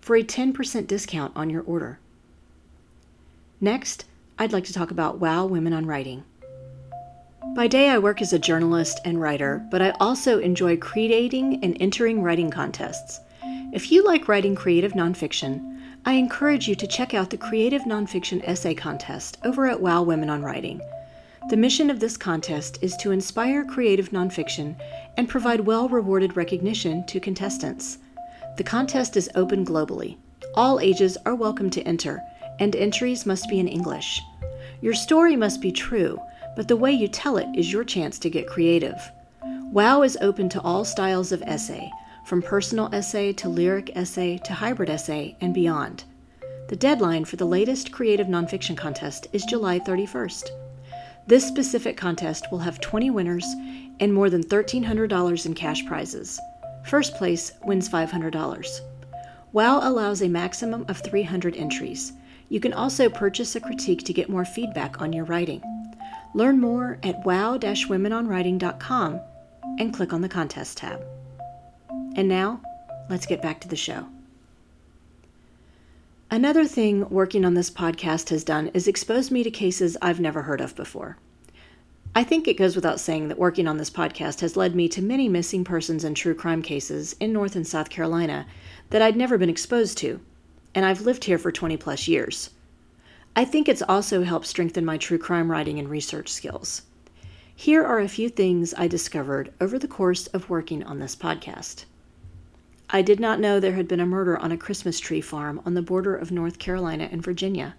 for 0.00 0.16
a 0.16 0.22
10% 0.22 0.86
discount 0.86 1.32
on 1.34 1.50
your 1.50 1.62
order. 1.62 1.98
Next, 3.60 4.04
I'd 4.38 4.52
like 4.52 4.64
to 4.64 4.72
talk 4.72 4.90
about 4.90 5.18
Wow 5.18 5.46
Women 5.46 5.72
on 5.72 5.86
Writing. 5.86 6.24
By 7.54 7.66
day, 7.68 7.90
I 7.90 7.98
work 7.98 8.20
as 8.20 8.32
a 8.32 8.38
journalist 8.38 9.00
and 9.04 9.20
writer, 9.20 9.64
but 9.70 9.80
I 9.80 9.90
also 10.00 10.38
enjoy 10.38 10.76
creating 10.76 11.62
and 11.62 11.76
entering 11.80 12.22
writing 12.22 12.50
contests. 12.50 13.20
If 13.72 13.92
you 13.92 14.04
like 14.04 14.28
writing 14.28 14.54
creative 14.54 14.92
nonfiction, 14.92 15.78
I 16.04 16.14
encourage 16.14 16.68
you 16.68 16.74
to 16.74 16.86
check 16.86 17.14
out 17.14 17.30
the 17.30 17.36
Creative 17.36 17.82
Nonfiction 17.82 18.42
Essay 18.46 18.74
Contest 18.74 19.38
over 19.44 19.66
at 19.66 19.80
Wow 19.80 20.02
Women 20.02 20.30
on 20.30 20.42
Writing. 20.42 20.80
The 21.48 21.56
mission 21.56 21.90
of 21.90 22.00
this 22.00 22.16
contest 22.16 22.78
is 22.82 22.96
to 22.98 23.12
inspire 23.12 23.64
creative 23.64 24.10
nonfiction 24.10 24.76
and 25.16 25.28
provide 25.28 25.60
well 25.60 25.88
rewarded 25.88 26.36
recognition 26.36 27.06
to 27.06 27.20
contestants. 27.20 27.98
The 28.56 28.64
contest 28.64 29.16
is 29.16 29.30
open 29.34 29.64
globally. 29.64 30.16
All 30.54 30.80
ages 30.80 31.16
are 31.26 31.34
welcome 31.34 31.70
to 31.70 31.82
enter, 31.82 32.22
and 32.58 32.74
entries 32.74 33.26
must 33.26 33.48
be 33.48 33.60
in 33.60 33.68
English. 33.68 34.20
Your 34.80 34.94
story 34.94 35.36
must 35.36 35.60
be 35.60 35.72
true, 35.72 36.18
but 36.56 36.66
the 36.66 36.76
way 36.76 36.90
you 36.90 37.06
tell 37.06 37.36
it 37.36 37.46
is 37.54 37.72
your 37.72 37.84
chance 37.84 38.18
to 38.18 38.30
get 38.30 38.48
creative. 38.48 38.98
WOW 39.72 40.02
is 40.02 40.18
open 40.20 40.48
to 40.48 40.60
all 40.62 40.84
styles 40.84 41.30
of 41.30 41.42
essay, 41.42 41.90
from 42.24 42.42
personal 42.42 42.88
essay 42.92 43.32
to 43.34 43.48
lyric 43.48 43.92
essay 43.94 44.38
to 44.38 44.54
hybrid 44.54 44.90
essay 44.90 45.36
and 45.40 45.54
beyond. 45.54 46.04
The 46.68 46.76
deadline 46.76 47.24
for 47.24 47.36
the 47.36 47.44
latest 47.44 47.92
creative 47.92 48.26
nonfiction 48.26 48.76
contest 48.76 49.28
is 49.32 49.44
July 49.44 49.78
31st. 49.78 50.48
This 51.28 51.46
specific 51.46 51.96
contest 51.96 52.46
will 52.50 52.58
have 52.60 52.80
20 52.80 53.10
winners 53.10 53.46
and 54.00 54.12
more 54.12 54.30
than 54.30 54.42
$1,300 54.42 55.46
in 55.46 55.54
cash 55.54 55.84
prizes. 55.86 56.40
First 56.84 57.14
place 57.16 57.52
wins 57.64 57.88
$500. 57.88 58.80
WOW 59.52 59.80
allows 59.82 60.22
a 60.22 60.28
maximum 60.28 60.84
of 60.88 60.98
300 60.98 61.56
entries. 61.56 62.12
You 62.48 62.60
can 62.60 62.72
also 62.72 63.08
purchase 63.08 63.56
a 63.56 63.60
critique 63.60 64.04
to 64.04 64.12
get 64.12 64.28
more 64.28 64.44
feedback 64.44 65.00
on 65.00 65.12
your 65.12 65.24
writing. 65.24 65.75
Learn 66.36 66.60
more 66.60 66.98
at 67.02 67.24
wow-womenonwriting.com 67.24 69.20
and 69.78 69.94
click 69.94 70.12
on 70.12 70.20
the 70.20 70.28
contest 70.28 70.76
tab. 70.76 71.02
And 72.14 72.28
now, 72.28 72.60
let's 73.08 73.24
get 73.24 73.40
back 73.40 73.58
to 73.62 73.68
the 73.68 73.74
show. 73.74 74.06
Another 76.30 76.66
thing 76.66 77.08
working 77.08 77.46
on 77.46 77.54
this 77.54 77.70
podcast 77.70 78.28
has 78.28 78.44
done 78.44 78.70
is 78.74 78.86
expose 78.86 79.30
me 79.30 79.44
to 79.44 79.50
cases 79.50 79.96
I've 80.02 80.20
never 80.20 80.42
heard 80.42 80.60
of 80.60 80.76
before. 80.76 81.16
I 82.14 82.22
think 82.22 82.46
it 82.46 82.58
goes 82.58 82.76
without 82.76 83.00
saying 83.00 83.28
that 83.28 83.38
working 83.38 83.66
on 83.66 83.78
this 83.78 83.88
podcast 83.88 84.40
has 84.40 84.58
led 84.58 84.76
me 84.76 84.90
to 84.90 85.00
many 85.00 85.30
missing 85.30 85.64
persons 85.64 86.04
and 86.04 86.14
true 86.14 86.34
crime 86.34 86.60
cases 86.60 87.16
in 87.18 87.32
North 87.32 87.56
and 87.56 87.66
South 87.66 87.88
Carolina 87.88 88.46
that 88.90 89.00
I'd 89.00 89.16
never 89.16 89.38
been 89.38 89.48
exposed 89.48 89.96
to, 89.98 90.20
and 90.74 90.84
I've 90.84 91.00
lived 91.00 91.24
here 91.24 91.38
for 91.38 91.50
20 91.50 91.78
plus 91.78 92.06
years. 92.06 92.50
I 93.38 93.44
think 93.44 93.68
it's 93.68 93.82
also 93.82 94.24
helped 94.24 94.46
strengthen 94.46 94.86
my 94.86 94.96
true 94.96 95.18
crime 95.18 95.50
writing 95.50 95.78
and 95.78 95.90
research 95.90 96.32
skills. 96.32 96.80
Here 97.54 97.84
are 97.84 98.00
a 98.00 98.08
few 98.08 98.30
things 98.30 98.72
I 98.78 98.88
discovered 98.88 99.52
over 99.60 99.78
the 99.78 99.86
course 99.86 100.26
of 100.28 100.48
working 100.48 100.82
on 100.82 101.00
this 101.00 101.14
podcast. 101.14 101.84
I 102.88 103.02
did 103.02 103.20
not 103.20 103.38
know 103.38 103.60
there 103.60 103.74
had 103.74 103.88
been 103.88 104.00
a 104.00 104.06
murder 104.06 104.38
on 104.38 104.52
a 104.52 104.56
Christmas 104.56 104.98
tree 104.98 105.20
farm 105.20 105.60
on 105.66 105.74
the 105.74 105.82
border 105.82 106.16
of 106.16 106.30
North 106.30 106.58
Carolina 106.58 107.10
and 107.12 107.22
Virginia. 107.22 107.74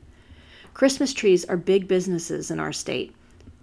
Christmas 0.75 1.11
trees 1.11 1.43
are 1.45 1.57
big 1.57 1.87
businesses 1.87 2.51
in 2.51 2.59
our 2.59 2.71
state, 2.71 3.15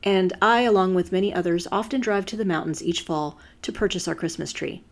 and 0.02 0.32
I, 0.42 0.62
along 0.62 0.96
with 0.96 1.12
many 1.12 1.32
others, 1.32 1.68
often 1.70 2.00
drive 2.00 2.26
to 2.26 2.36
the 2.36 2.44
mountains 2.44 2.82
each 2.82 3.02
fall 3.02 3.38
to 3.62 3.70
purchase 3.70 4.08
our 4.08 4.16
Christmas 4.16 4.52
tree. 4.52 4.82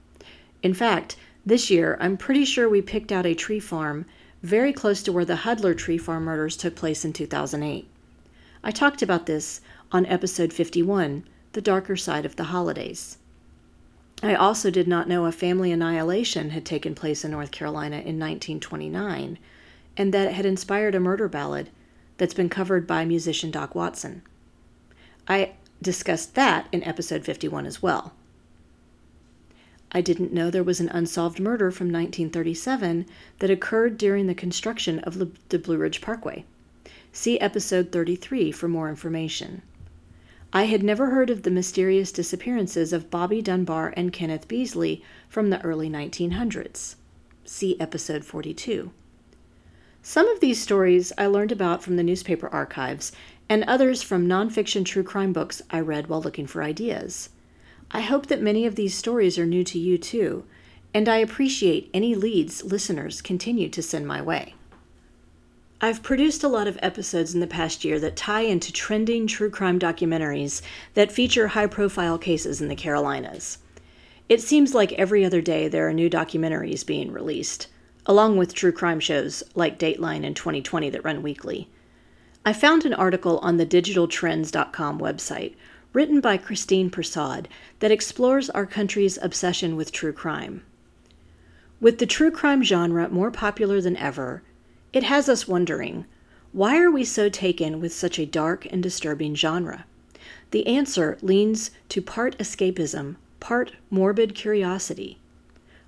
In 0.62 0.72
fact, 0.72 1.16
this 1.44 1.68
year 1.68 1.98
I'm 2.00 2.16
pretty 2.16 2.44
sure 2.44 2.68
we 2.68 2.80
picked 2.80 3.10
out 3.10 3.26
a 3.26 3.34
tree 3.34 3.58
farm 3.58 4.06
very 4.42 4.72
close 4.72 5.02
to 5.02 5.12
where 5.12 5.24
the 5.24 5.36
Hudler 5.36 5.76
tree 5.76 5.98
farm 5.98 6.24
murders 6.24 6.56
took 6.56 6.74
place 6.74 7.04
in 7.04 7.12
2008. 7.12 7.86
I 8.64 8.70
talked 8.70 9.02
about 9.02 9.26
this 9.26 9.60
on 9.92 10.06
episode 10.06 10.52
51, 10.52 11.24
The 11.52 11.60
Darker 11.60 11.96
Side 11.96 12.26
of 12.26 12.36
the 12.36 12.44
Holidays. 12.44 13.18
I 14.22 14.34
also 14.34 14.70
did 14.70 14.86
not 14.86 15.08
know 15.08 15.26
a 15.26 15.32
family 15.32 15.72
annihilation 15.72 16.50
had 16.50 16.64
taken 16.64 16.94
place 16.94 17.24
in 17.24 17.32
North 17.32 17.50
Carolina 17.50 17.96
in 17.96 18.18
1929 18.18 19.38
and 19.96 20.14
that 20.14 20.28
it 20.28 20.34
had 20.34 20.46
inspired 20.46 20.94
a 20.94 21.00
murder 21.00 21.28
ballad 21.28 21.70
that's 22.18 22.34
been 22.34 22.48
covered 22.48 22.86
by 22.86 23.04
musician 23.04 23.50
Doc 23.50 23.74
Watson. 23.74 24.22
I 25.26 25.52
discussed 25.80 26.34
that 26.36 26.68
in 26.72 26.84
episode 26.84 27.24
51 27.24 27.66
as 27.66 27.82
well. 27.82 28.12
I 29.94 30.00
didn't 30.00 30.32
know 30.32 30.50
there 30.50 30.62
was 30.62 30.80
an 30.80 30.88
unsolved 30.88 31.38
murder 31.38 31.70
from 31.70 31.88
1937 31.88 33.04
that 33.40 33.50
occurred 33.50 33.98
during 33.98 34.26
the 34.26 34.34
construction 34.34 34.98
of 35.00 35.18
the 35.18 35.58
Blue 35.58 35.76
Ridge 35.76 36.00
Parkway. 36.00 36.46
See 37.12 37.38
episode 37.40 37.92
33 37.92 38.52
for 38.52 38.68
more 38.68 38.88
information. 38.88 39.60
I 40.50 40.64
had 40.64 40.82
never 40.82 41.10
heard 41.10 41.28
of 41.28 41.42
the 41.42 41.50
mysterious 41.50 42.10
disappearances 42.10 42.94
of 42.94 43.10
Bobby 43.10 43.42
Dunbar 43.42 43.92
and 43.94 44.14
Kenneth 44.14 44.48
Beasley 44.48 45.04
from 45.28 45.50
the 45.50 45.62
early 45.62 45.90
1900s. 45.90 46.94
See 47.44 47.78
episode 47.78 48.24
42. 48.24 48.92
Some 50.02 50.26
of 50.28 50.40
these 50.40 50.60
stories 50.60 51.12
I 51.18 51.26
learned 51.26 51.52
about 51.52 51.82
from 51.82 51.96
the 51.96 52.02
newspaper 52.02 52.48
archives, 52.48 53.12
and 53.48 53.62
others 53.64 54.02
from 54.02 54.26
nonfiction 54.26 54.86
true 54.86 55.02
crime 55.02 55.34
books 55.34 55.60
I 55.70 55.80
read 55.80 56.06
while 56.06 56.22
looking 56.22 56.46
for 56.46 56.62
ideas. 56.62 57.28
I 57.94 58.00
hope 58.00 58.26
that 58.26 58.40
many 58.40 58.64
of 58.64 58.74
these 58.74 58.96
stories 58.96 59.38
are 59.38 59.44
new 59.44 59.64
to 59.64 59.78
you 59.78 59.98
too, 59.98 60.44
and 60.94 61.08
I 61.08 61.18
appreciate 61.18 61.90
any 61.92 62.14
leads 62.14 62.64
listeners 62.64 63.20
continue 63.20 63.68
to 63.68 63.82
send 63.82 64.06
my 64.06 64.22
way. 64.22 64.54
I've 65.84 66.02
produced 66.02 66.42
a 66.42 66.48
lot 66.48 66.68
of 66.68 66.78
episodes 66.80 67.34
in 67.34 67.40
the 67.40 67.46
past 67.46 67.84
year 67.84 67.98
that 68.00 68.16
tie 68.16 68.42
into 68.42 68.72
trending 68.72 69.26
true 69.26 69.50
crime 69.50 69.78
documentaries 69.78 70.62
that 70.94 71.12
feature 71.12 71.48
high 71.48 71.66
profile 71.66 72.16
cases 72.18 72.62
in 72.62 72.68
the 72.68 72.76
Carolinas. 72.76 73.58
It 74.28 74.40
seems 74.40 74.74
like 74.74 74.92
every 74.92 75.24
other 75.24 75.42
day 75.42 75.68
there 75.68 75.86
are 75.86 75.92
new 75.92 76.08
documentaries 76.08 76.86
being 76.86 77.12
released, 77.12 77.66
along 78.06 78.38
with 78.38 78.54
true 78.54 78.72
crime 78.72 79.00
shows 79.00 79.42
like 79.54 79.78
Dateline 79.78 80.24
and 80.24 80.34
2020 80.34 80.88
that 80.88 81.04
run 81.04 81.20
weekly. 81.20 81.68
I 82.44 82.54
found 82.54 82.86
an 82.86 82.94
article 82.94 83.38
on 83.40 83.58
the 83.58 83.66
digitaltrends.com 83.66 84.98
website 84.98 85.56
written 85.92 86.20
by 86.20 86.36
Christine 86.36 86.90
Persaud 86.90 87.46
that 87.80 87.90
explores 87.90 88.48
our 88.50 88.66
country's 88.66 89.18
obsession 89.22 89.76
with 89.76 89.92
true 89.92 90.12
crime. 90.12 90.62
With 91.80 91.98
the 91.98 92.06
true 92.06 92.30
crime 92.30 92.62
genre 92.62 93.08
more 93.08 93.30
popular 93.30 93.80
than 93.80 93.96
ever, 93.96 94.42
it 94.92 95.02
has 95.02 95.28
us 95.28 95.48
wondering 95.48 96.06
Why 96.52 96.78
are 96.80 96.90
we 96.90 97.04
so 97.04 97.28
taken 97.28 97.80
with 97.80 97.92
such 97.92 98.18
a 98.18 98.26
dark 98.26 98.66
and 98.70 98.82
disturbing 98.82 99.34
genre? 99.34 99.84
The 100.52 100.66
answer 100.66 101.18
leans 101.22 101.70
to 101.88 102.00
part 102.00 102.38
escapism, 102.38 103.16
part 103.40 103.72
morbid 103.90 104.34
curiosity. 104.34 105.18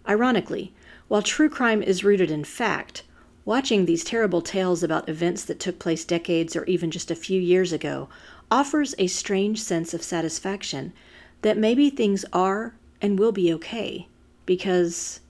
Ironically, 0.09 0.73
while 1.09 1.23
true 1.23 1.49
crime 1.49 1.83
is 1.83 2.03
rooted 2.03 2.31
in 2.31 2.45
fact, 2.45 3.05
watching 3.45 3.85
these 3.85 4.05
terrible 4.05 4.41
tales 4.41 4.83
about 4.83 5.09
events 5.09 5.45
that 5.45 5.61
took 5.61 5.79
place 5.79 6.05
decades 6.05 6.57
or 6.57 6.65
even 6.65 6.91
just 6.91 7.11
a 7.11 7.15
few 7.15 7.41
years 7.41 7.73
ago 7.73 8.09
offers 8.51 8.95
a 8.99 9.07
strange 9.07 9.61
sense 9.61 9.95
of 9.95 10.03
satisfaction 10.03 10.93
that 11.43 11.59
maybe 11.59 11.91
things 11.91 12.25
are 12.33 12.75
and 13.01 13.19
will 13.19 13.33
be 13.33 13.53
okay 13.53 14.09
because, 14.47 15.21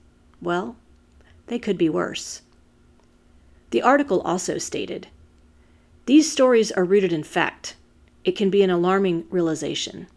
well, 0.41 0.75
they 1.47 1.59
could 1.59 1.77
be 1.77 1.89
worse. 1.89 2.41
The 3.71 3.81
article 3.81 4.21
also 4.21 4.57
stated 4.57 5.07
These 6.05 6.31
stories 6.31 6.71
are 6.71 6.83
rooted 6.83 7.11
in 7.11 7.23
fact. 7.23 7.75
It 8.23 8.35
can 8.35 8.49
be 8.49 8.63
an 8.63 8.69
alarming 8.69 9.25
realization. 9.29 10.07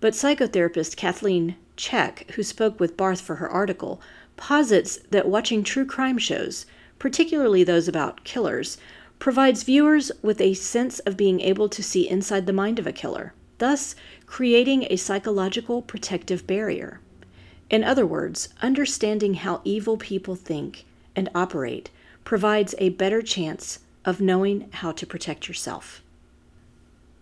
But 0.00 0.12
psychotherapist 0.12 0.96
Kathleen 0.96 1.56
Check, 1.76 2.30
who 2.32 2.42
spoke 2.42 2.78
with 2.78 2.96
Barth 2.96 3.20
for 3.20 3.36
her 3.36 3.48
article, 3.48 4.00
posits 4.36 4.98
that 5.10 5.28
watching 5.28 5.62
true 5.62 5.86
crime 5.86 6.18
shows, 6.18 6.66
particularly 6.98 7.64
those 7.64 7.88
about 7.88 8.24
killers, 8.24 8.78
provides 9.18 9.62
viewers 9.62 10.12
with 10.22 10.40
a 10.40 10.54
sense 10.54 10.98
of 11.00 11.16
being 11.16 11.40
able 11.40 11.68
to 11.68 11.82
see 11.82 12.08
inside 12.08 12.46
the 12.46 12.52
mind 12.52 12.78
of 12.78 12.86
a 12.86 12.92
killer, 12.92 13.34
thus 13.58 13.94
creating 14.26 14.86
a 14.88 14.96
psychological 14.96 15.82
protective 15.82 16.46
barrier. 16.46 17.00
In 17.70 17.84
other 17.84 18.06
words, 18.06 18.48
understanding 18.62 19.34
how 19.34 19.60
evil 19.64 19.96
people 19.96 20.36
think 20.36 20.84
and 21.14 21.28
operate 21.34 21.90
provides 22.24 22.74
a 22.78 22.90
better 22.90 23.20
chance 23.22 23.80
of 24.04 24.20
knowing 24.20 24.68
how 24.72 24.92
to 24.92 25.06
protect 25.06 25.48
yourself. 25.48 26.02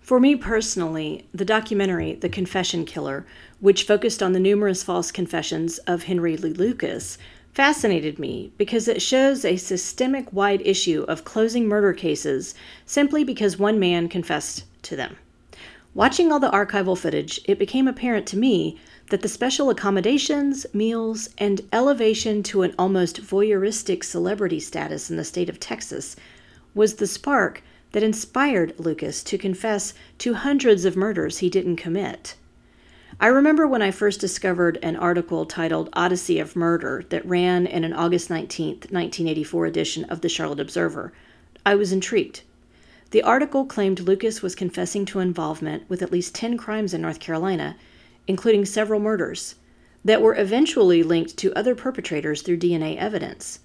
For 0.01 0.21
me 0.21 0.37
personally, 0.37 1.27
the 1.35 1.45
documentary 1.45 2.15
The 2.15 2.29
Confession 2.29 2.85
Killer, 2.85 3.27
which 3.59 3.83
focused 3.83 4.23
on 4.23 4.33
the 4.33 4.39
numerous 4.39 4.85
false 4.85 5.11
confessions 5.11 5.79
of 5.79 6.05
Henry 6.05 6.37
Lee 6.37 6.53
Lucas, 6.53 7.19
fascinated 7.57 8.19
me 8.19 8.53
because 8.59 8.87
it 8.87 9.01
shows 9.01 9.43
a 9.43 9.57
systemic 9.57 10.31
wide 10.31 10.61
issue 10.67 11.07
of 11.09 11.25
closing 11.25 11.67
murder 11.67 11.95
cases 11.95 12.55
simply 12.85 13.25
because 13.25 13.59
one 13.59 13.79
man 13.81 14.11
confessed 14.11 14.65
to 14.83 14.95
them. 14.95 15.17
Watching 15.95 16.31
all 16.31 16.39
the 16.39 16.51
archival 16.51 16.99
footage, 16.99 17.41
it 17.47 17.59
became 17.59 17.89
apparent 17.89 18.27
to 18.27 18.37
me 18.37 18.79
that 19.09 19.23
the 19.23 19.29
special 19.31 19.71
accommodations, 19.71 20.67
meals, 20.75 21.31
and 21.39 21.63
elevation 21.73 22.43
to 22.43 22.61
an 22.61 22.75
almost 22.79 23.23
voyeuristic 23.23 24.05
celebrity 24.05 24.61
status 24.61 25.11
in 25.11 25.17
the 25.17 25.25
state 25.25 25.49
of 25.49 25.59
Texas 25.59 26.15
was 26.75 26.97
the 26.97 27.07
spark 27.07 27.63
that 27.93 28.03
inspired 28.03 28.79
Lucas 28.79 29.23
to 29.23 29.39
confess 29.39 29.95
to 30.19 30.35
hundreds 30.35 30.85
of 30.85 30.95
murders 30.95 31.39
he 31.39 31.49
didn't 31.49 31.77
commit. 31.77 32.35
I 33.19 33.29
remember 33.29 33.67
when 33.67 33.81
I 33.81 33.93
first 33.93 34.21
discovered 34.21 34.79
an 34.83 34.95
article 34.95 35.47
titled 35.47 35.89
Odyssey 35.95 36.39
of 36.39 36.55
Murder 36.55 37.03
that 37.09 37.25
ran 37.25 37.67
in 37.67 37.83
an 37.83 37.95
August 37.95 38.29
19, 38.29 38.69
1984 38.91 39.65
edition 39.65 40.05
of 40.05 40.21
the 40.21 40.29
Charlotte 40.29 40.61
Observer. 40.61 41.15
I 41.65 41.77
was 41.77 41.93
intrigued. 41.93 42.43
The 43.13 43.23
article 43.23 43.65
claimed 43.65 44.01
Lucas 44.01 44.43
was 44.43 44.55
confessing 44.55 45.07
to 45.07 45.21
involvement 45.21 45.89
with 45.89 46.03
at 46.03 46.13
least 46.13 46.35
10 46.35 46.59
crimes 46.59 46.93
in 46.93 47.01
North 47.01 47.19
Carolina, 47.19 47.77
including 48.27 48.67
several 48.67 49.01
murders, 49.01 49.55
that 50.05 50.21
were 50.21 50.37
eventually 50.37 51.03
linked 51.03 51.39
to 51.39 51.55
other 51.55 51.75
perpetrators 51.75 52.43
through 52.43 52.59
DNA 52.59 52.99
evidence. 52.99 53.61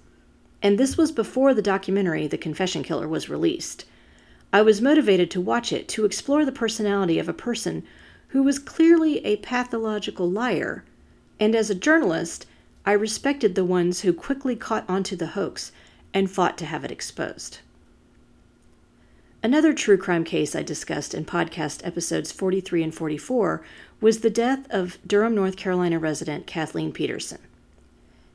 And 0.62 0.78
this 0.78 0.96
was 0.96 1.12
before 1.12 1.52
the 1.52 1.60
documentary 1.60 2.26
The 2.26 2.38
Confession 2.38 2.82
Killer 2.82 3.06
was 3.06 3.28
released. 3.28 3.84
I 4.50 4.62
was 4.62 4.80
motivated 4.80 5.30
to 5.32 5.42
watch 5.42 5.74
it 5.74 5.88
to 5.88 6.06
explore 6.06 6.46
the 6.46 6.52
personality 6.52 7.18
of 7.18 7.28
a 7.28 7.34
person 7.34 7.82
who 8.32 8.42
was 8.42 8.58
clearly 8.58 9.24
a 9.24 9.36
pathological 9.36 10.30
liar, 10.30 10.84
and 11.38 11.54
as 11.54 11.70
a 11.70 11.74
journalist, 11.74 12.46
I 12.84 12.92
respected 12.92 13.54
the 13.54 13.64
ones 13.64 14.00
who 14.00 14.12
quickly 14.12 14.56
caught 14.56 14.88
onto 14.88 15.16
the 15.16 15.28
hoax 15.28 15.70
and 16.12 16.30
fought 16.30 16.58
to 16.58 16.66
have 16.66 16.84
it 16.84 16.90
exposed. 16.90 17.58
Another 19.42 19.72
true 19.72 19.96
crime 19.96 20.24
case 20.24 20.54
I 20.54 20.62
discussed 20.62 21.14
in 21.14 21.24
podcast 21.24 21.86
episodes 21.86 22.32
43 22.32 22.82
and 22.82 22.94
44 22.94 23.62
was 24.00 24.20
the 24.20 24.30
death 24.30 24.66
of 24.70 24.98
Durham, 25.06 25.34
North 25.34 25.56
Carolina 25.56 25.98
resident 25.98 26.46
Kathleen 26.46 26.92
Peterson. 26.92 27.40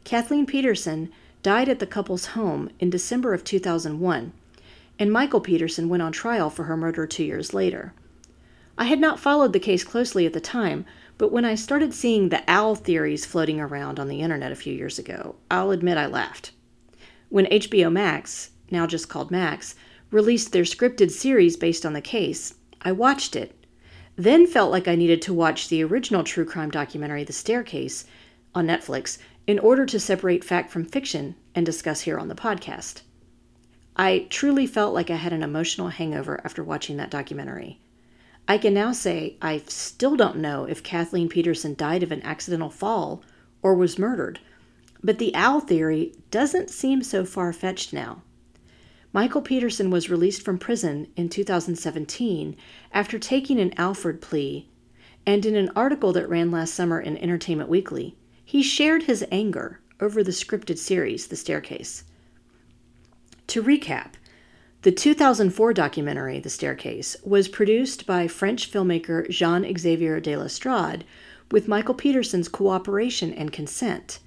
Kathleen 0.03 0.45
Peterson 0.45 1.11
died 1.43 1.69
at 1.69 1.79
the 1.79 1.87
couple's 1.87 2.27
home 2.27 2.69
in 2.79 2.89
December 2.89 3.33
of 3.33 3.43
2001 3.43 4.33
and 4.99 5.11
Michael 5.11 5.41
Peterson 5.41 5.89
went 5.89 6.03
on 6.03 6.11
trial 6.11 6.49
for 6.49 6.63
her 6.63 6.77
murder 6.77 7.05
two 7.05 7.23
years 7.23 7.53
later. 7.53 7.93
I 8.79 8.85
had 8.85 8.99
not 8.99 9.19
followed 9.19 9.53
the 9.53 9.59
case 9.59 9.83
closely 9.83 10.27
at 10.27 10.33
the 10.33 10.39
time, 10.39 10.85
but 11.17 11.31
when 11.31 11.45
I 11.45 11.55
started 11.55 11.95
seeing 11.95 12.29
the 12.29 12.43
owl 12.47 12.75
theories 12.75 13.25
floating 13.25 13.59
around 13.59 13.99
on 13.99 14.07
the 14.07 14.21
internet 14.21 14.51
a 14.51 14.55
few 14.55 14.73
years 14.73 14.99
ago, 14.99 15.35
I'll 15.49 15.71
admit 15.71 15.97
I 15.97 16.05
laughed. 16.05 16.51
When 17.29 17.47
HBO 17.47 17.91
Max, 17.91 18.51
now 18.69 18.85
just 18.85 19.09
called 19.09 19.31
Max, 19.31 19.73
released 20.11 20.51
their 20.51 20.63
scripted 20.63 21.09
series 21.09 21.57
based 21.57 21.85
on 21.87 21.93
the 21.93 22.01
case, 22.01 22.53
I 22.81 22.91
watched 22.91 23.35
it, 23.35 23.55
then 24.15 24.45
felt 24.45 24.71
like 24.71 24.87
I 24.87 24.95
needed 24.95 25.21
to 25.23 25.33
watch 25.33 25.69
the 25.69 25.83
original 25.83 26.23
true 26.23 26.45
crime 26.45 26.69
documentary 26.69 27.23
The 27.23 27.33
Staircase 27.33 28.05
on 28.53 28.67
Netflix 28.67 29.17
in 29.47 29.57
order 29.57 29.87
to 29.87 29.99
separate 29.99 30.43
fact 30.43 30.69
from 30.69 30.85
fiction 30.85 31.35
and 31.55 31.65
discuss 31.65 32.01
here 32.01 32.19
on 32.19 32.27
the 32.27 32.35
podcast. 32.35 33.01
I 33.95 34.27
truly 34.29 34.67
felt 34.67 34.93
like 34.93 35.09
I 35.09 35.15
had 35.15 35.33
an 35.33 35.41
emotional 35.41 35.89
hangover 35.89 36.39
after 36.43 36.63
watching 36.63 36.97
that 36.97 37.09
documentary. 37.09 37.79
I 38.47 38.57
can 38.57 38.73
now 38.73 38.93
say 38.93 39.35
I 39.41 39.61
still 39.67 40.15
don't 40.15 40.37
know 40.37 40.63
if 40.63 40.81
Kathleen 40.81 41.27
Peterson 41.27 41.75
died 41.75 42.01
of 42.01 42.11
an 42.11 42.21
accidental 42.23 42.69
fall 42.69 43.21
or 43.61 43.75
was 43.75 43.99
murdered, 43.99 44.39
but 45.03 45.19
the 45.19 45.35
owl 45.35 45.59
theory 45.59 46.13
doesn't 46.31 46.69
seem 46.69 47.03
so 47.03 47.25
far 47.25 47.51
fetched 47.51 47.91
now. 47.91 48.21
Michael 49.11 49.41
Peterson 49.41 49.89
was 49.89 50.09
released 50.09 50.41
from 50.41 50.57
prison 50.57 51.07
in 51.15 51.27
2017 51.27 52.55
after 52.93 53.19
taking 53.19 53.59
an 53.59 53.73
Alford 53.77 54.21
plea, 54.21 54.69
and 55.25 55.45
in 55.45 55.55
an 55.55 55.71
article 55.75 56.13
that 56.13 56.29
ran 56.29 56.49
last 56.49 56.73
summer 56.73 57.01
in 57.01 57.17
Entertainment 57.17 57.69
Weekly, 57.69 58.15
he 58.45 58.63
shared 58.63 59.03
his 59.03 59.25
anger 59.31 59.81
over 59.99 60.23
the 60.23 60.31
scripted 60.31 60.77
series 60.77 61.27
The 61.27 61.35
Staircase. 61.35 62.03
To 63.47 63.63
recap, 63.63 64.13
the 64.87 64.91
2004 64.93 65.73
documentary, 65.73 66.39
The 66.39 66.49
Staircase, 66.49 67.17
was 67.21 67.49
produced 67.49 68.05
by 68.05 68.29
French 68.29 68.71
filmmaker 68.71 69.29
Jean 69.29 69.65
Xavier 69.77 70.21
de 70.21 70.37
Lestrade 70.37 71.03
with 71.51 71.67
Michael 71.67 71.93
Peterson's 71.93 72.47
cooperation 72.47 73.33
and 73.33 73.51
consent. 73.51 74.19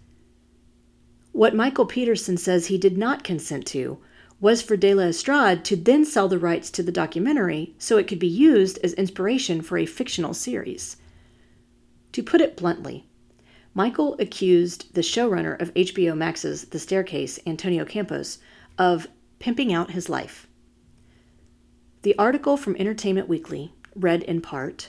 What 1.33 1.57
Michael 1.57 1.87
Peterson 1.87 2.37
says 2.37 2.67
he 2.67 2.77
did 2.77 2.99
not 2.99 3.25
consent 3.25 3.65
to 3.69 4.01
was 4.39 4.61
for 4.61 4.77
de 4.77 4.93
Lestrade 4.93 5.65
to 5.65 5.77
then 5.77 6.05
sell 6.05 6.29
the 6.29 6.39
rights 6.39 6.71
to 6.73 6.83
the 6.83 6.93
documentary 6.93 7.75
so 7.79 7.97
it 7.97 8.07
could 8.07 8.19
be 8.19 8.29
used 8.29 8.79
as 8.85 8.93
inspiration 8.93 9.63
for 9.63 9.79
a 9.79 9.87
fictional 9.87 10.35
series. 10.35 10.99
To 12.13 12.23
put 12.23 12.43
it 12.43 12.59
bluntly, 12.59 13.07
Michael 13.73 14.15
accused 14.19 14.93
the 14.93 15.01
showrunner 15.01 15.59
of 15.59 15.73
HBO 15.73 16.15
Max's 16.15 16.65
The 16.67 16.79
Staircase, 16.79 17.41
Antonio 17.47 17.87
Campos, 17.87 18.41
of 18.77 19.09
pimping 19.39 19.73
out 19.73 19.93
his 19.93 20.11
life. 20.11 20.47
The 22.03 22.17
article 22.17 22.57
from 22.57 22.77
Entertainment 22.77 23.29
Weekly 23.29 23.75
read 23.95 24.23
in 24.23 24.41
part 24.41 24.89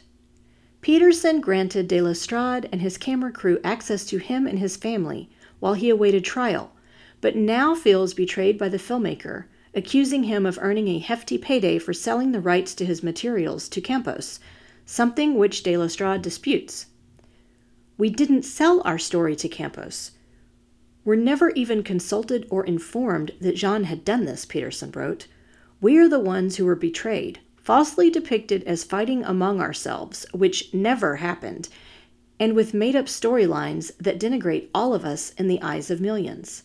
Peterson 0.80 1.42
granted 1.42 1.90
de 1.90 2.00
Lestrade 2.00 2.70
and 2.72 2.82
his 2.82 2.98
camera 2.98 3.34
crew 3.34 3.60
access 3.66 4.06
to 4.06 4.18
him 4.18 4.48
and 4.48 4.60
his 4.60 4.78
family 4.78 5.30
while 5.60 5.74
he 5.74 5.90
awaited 5.90 6.24
trial, 6.24 6.72
but 7.20 7.36
now 7.36 7.76
feels 7.76 8.14
betrayed 8.14 8.58
by 8.58 8.70
the 8.70 8.78
filmmaker, 8.78 9.44
accusing 9.76 10.24
him 10.24 10.46
of 10.46 10.58
earning 10.62 10.88
a 10.88 11.00
hefty 11.00 11.38
payday 11.38 11.78
for 11.80 11.92
selling 11.92 12.32
the 12.32 12.40
rights 12.40 12.74
to 12.76 12.86
his 12.86 13.04
materials 13.04 13.68
to 13.68 13.82
Campos, 13.82 14.40
something 14.86 15.36
which 15.36 15.64
de 15.64 15.76
Lestrade 15.76 16.22
disputes. 16.22 16.86
We 17.98 18.10
didn't 18.10 18.44
sell 18.44 18.82
our 18.86 18.98
story 18.98 19.36
to 19.36 19.50
Campos 19.50 20.12
We're 21.04 21.16
never 21.16 21.50
even 21.50 21.84
consulted 21.84 22.48
or 22.50 22.66
informed 22.66 23.34
that 23.42 23.58
Jean 23.58 23.84
had 23.84 24.06
done 24.06 24.24
this, 24.24 24.46
Peterson 24.46 24.94
wrote. 24.94 25.28
We 25.82 25.98
are 25.98 26.08
the 26.08 26.20
ones 26.20 26.58
who 26.58 26.66
were 26.66 26.76
betrayed, 26.76 27.40
falsely 27.58 28.12
depicted 28.12 28.64
as 28.66 28.84
fighting 28.84 29.24
among 29.24 29.60
ourselves, 29.60 30.28
which 30.32 30.72
never 30.76 31.16
happened, 31.16 31.70
and 32.40 32.54
with 32.54 32.76
made 32.76 32.96
up 32.96 33.06
storylines 33.08 33.92
that 33.98 34.20
denigrate 34.20 34.70
all 34.76 34.94
of 34.94 35.04
us 35.04 35.34
in 35.40 35.48
the 35.48 35.60
eyes 35.64 35.90
of 35.90 36.00
millions. 36.00 36.64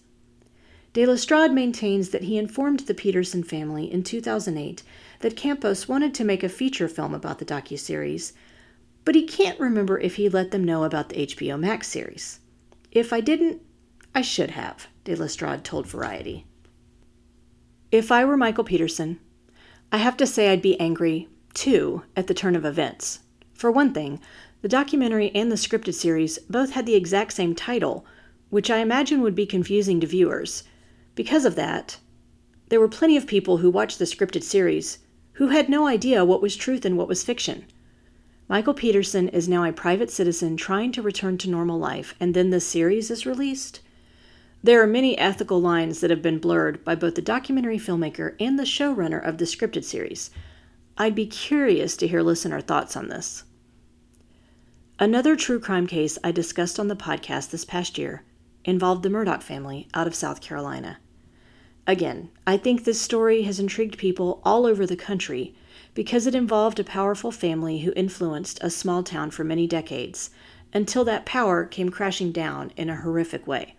De 0.93 1.07
Lestrade 1.07 1.53
maintains 1.53 2.11
that 2.11 2.25
he 2.25 2.37
informed 2.37 2.81
the 2.81 2.95
Peterson 2.95 3.43
family 3.43 3.91
in 3.91 4.03
2008 4.03 4.83
that 5.21 5.35
Campos 5.35 5.89
wanted 5.89 6.13
to 6.13 6.25
make 6.25 6.43
a 6.43 6.49
feature 6.51 6.89
film 6.89 7.15
about 7.15 7.39
the 7.39 7.45
docuseries, 7.47 8.35
but 9.07 9.15
he 9.15 9.23
can't 9.23 9.59
remember 9.59 9.99
if 9.99 10.17
he 10.17 10.29
let 10.29 10.51
them 10.51 10.65
know 10.65 10.85
about 10.85 11.09
the 11.09 11.27
HBO 11.27 11.59
Max 11.59 11.89
series. 11.89 12.41
If 12.93 13.15
I 13.15 13.23
didn't, 13.23 13.63
I 14.15 14.21
should 14.21 14.51
have, 14.51 14.89
de 15.05 15.15
Lestrade 15.15 15.65
told 15.65 15.87
Variety. 15.87 16.45
If 17.97 18.13
I 18.13 18.27
were 18.27 18.37
Michael 18.37 18.63
Peterson, 18.63 19.19
I 19.91 19.97
have 19.97 20.19
to 20.19 20.27
say 20.27 20.51
I'd 20.51 20.61
be 20.61 20.79
angry, 20.79 21.31
too, 21.55 22.03
at 22.15 22.27
the 22.27 22.35
turn 22.35 22.55
of 22.55 22.67
events. 22.67 23.21
For 23.55 23.71
one 23.71 23.95
thing, 23.95 24.21
the 24.61 24.69
documentary 24.69 25.35
and 25.35 25.51
the 25.51 25.57
scripted 25.57 25.95
series 25.95 26.39
both 26.41 26.73
had 26.73 26.85
the 26.85 26.95
exact 26.95 27.33
same 27.33 27.55
title, 27.55 28.05
which 28.51 28.71
I 28.71 28.81
imagine 28.81 29.23
would 29.23 29.35
be 29.35 29.47
confusing 29.47 29.99
to 30.01 30.07
viewers. 30.07 30.63
Because 31.15 31.47
of 31.47 31.55
that, 31.55 31.97
there 32.69 32.81
were 32.81 32.87
plenty 32.87 33.17
of 33.17 33.27
people 33.27 33.57
who 33.57 33.71
watched 33.71 33.99
the 33.99 34.05
scripted 34.05 34.43
series 34.43 34.99
who 35.33 35.49
had 35.49 35.71
no 35.71 35.87
idea 35.87 36.23
what 36.23 36.43
was 36.43 36.55
truth 36.55 36.85
and 36.85 36.99
what 36.99 37.09
was 37.09 37.25
fiction. 37.25 37.65
Michael 38.47 38.75
Peterson 38.75 39.31
is 39.31 39.49
now 39.49 39.65
a 39.65 39.73
private 39.73 40.11
citizen 40.11 40.59
trying 40.59 40.93
to 40.93 41.01
return 41.01 41.39
to 41.39 41.49
normal 41.49 41.79
life, 41.79 42.15
and 42.21 42.35
then 42.35 42.51
the 42.51 42.61
series 42.61 43.11
is 43.11 43.25
released? 43.25 43.81
There 44.63 44.83
are 44.83 44.87
many 44.87 45.17
ethical 45.17 45.61
lines 45.61 46.01
that 46.01 46.11
have 46.11 46.23
been 46.23 46.39
blurred 46.39 46.85
by 46.85 46.95
both 46.95 47.15
the 47.15 47.23
documentary 47.23 47.79
filmmaker 47.79 48.35
and 48.41 48.59
the 48.59 48.65
showrunner 48.65 49.25
of 49.25 49.39
the 49.39 49.45
scripted 49.45 49.85
series. 49.85 50.31
I'd 50.99 51.15
be 51.15 51.27
curious 51.27 51.97
to 51.99 52.09
hear 52.09 52.23
listener 52.23 52.61
thoughts 52.61 52.97
on 52.97 53.09
this. 53.09 53.45
Another 54.99 55.37
true 55.37 55.61
crime 55.61 55.87
case 55.87 56.19
I 56.25 56.33
discussed 56.33 56.81
on 56.81 56.89
the 56.89 56.97
podcast 56.97 57.51
this 57.51 57.67
past 57.67 57.99
year 57.99 58.25
involved 58.65 59.03
the 59.03 59.11
Murdaugh 59.11 59.43
family 59.43 59.89
out 59.93 60.07
of 60.07 60.15
South 60.15 60.41
Carolina. 60.41 60.99
Again, 61.87 62.31
I 62.47 62.57
think 62.57 62.85
this 62.85 63.01
story 63.01 63.43
has 63.43 63.61
intrigued 63.61 63.99
people 63.99 64.41
all 64.43 64.67
over 64.67 64.87
the 64.87 64.97
country 64.97 65.55
because 65.95 66.27
it 66.27 66.35
involved 66.35 66.81
a 66.81 66.85
powerful 66.85 67.31
family 67.31 67.81
who 67.81 67.93
influenced 67.95 68.59
a 68.63 68.71
small 68.71 69.03
town 69.03 69.31
for 69.31 69.45
many 69.45 69.67
decades 69.67 70.31
until 70.73 71.05
that 71.05 71.27
power 71.27 71.65
came 71.65 71.91
crashing 71.91 72.33
down 72.33 72.73
in 72.77 72.91
a 72.91 72.97
horrific 72.97 73.47
way. 73.47 73.77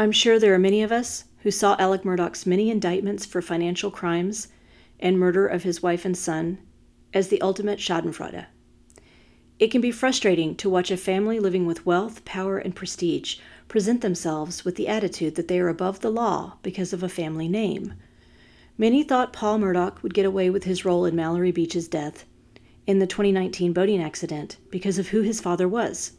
I'm 0.00 0.12
sure 0.12 0.38
there 0.38 0.54
are 0.54 0.58
many 0.58 0.82
of 0.82 0.92
us 0.92 1.24
who 1.42 1.50
saw 1.50 1.76
Alex 1.78 2.06
Murdaugh's 2.06 2.46
many 2.46 2.70
indictments 2.70 3.26
for 3.26 3.42
financial 3.42 3.90
crimes 3.90 4.48
and 4.98 5.18
murder 5.18 5.46
of 5.46 5.64
his 5.64 5.82
wife 5.82 6.06
and 6.06 6.16
son 6.16 6.56
as 7.12 7.28
the 7.28 7.42
ultimate 7.42 7.78
Schadenfreude. 7.78 8.46
It 9.58 9.70
can 9.70 9.82
be 9.82 9.90
frustrating 9.90 10.54
to 10.54 10.70
watch 10.70 10.90
a 10.90 10.96
family 10.96 11.38
living 11.38 11.66
with 11.66 11.84
wealth, 11.84 12.24
power, 12.24 12.56
and 12.56 12.74
prestige 12.74 13.40
present 13.68 14.00
themselves 14.00 14.64
with 14.64 14.76
the 14.76 14.88
attitude 14.88 15.34
that 15.34 15.48
they 15.48 15.60
are 15.60 15.68
above 15.68 16.00
the 16.00 16.10
law 16.10 16.56
because 16.62 16.94
of 16.94 17.02
a 17.02 17.08
family 17.10 17.46
name. 17.46 17.92
Many 18.78 19.02
thought 19.02 19.34
Paul 19.34 19.58
Murdaugh 19.58 20.02
would 20.02 20.14
get 20.14 20.24
away 20.24 20.48
with 20.48 20.64
his 20.64 20.82
role 20.82 21.04
in 21.04 21.14
Mallory 21.14 21.52
Beach's 21.52 21.88
death 21.88 22.24
in 22.86 23.00
the 23.00 23.06
2019 23.06 23.74
boating 23.74 24.02
accident 24.02 24.56
because 24.70 24.98
of 24.98 25.08
who 25.08 25.20
his 25.20 25.42
father 25.42 25.68
was. 25.68 26.12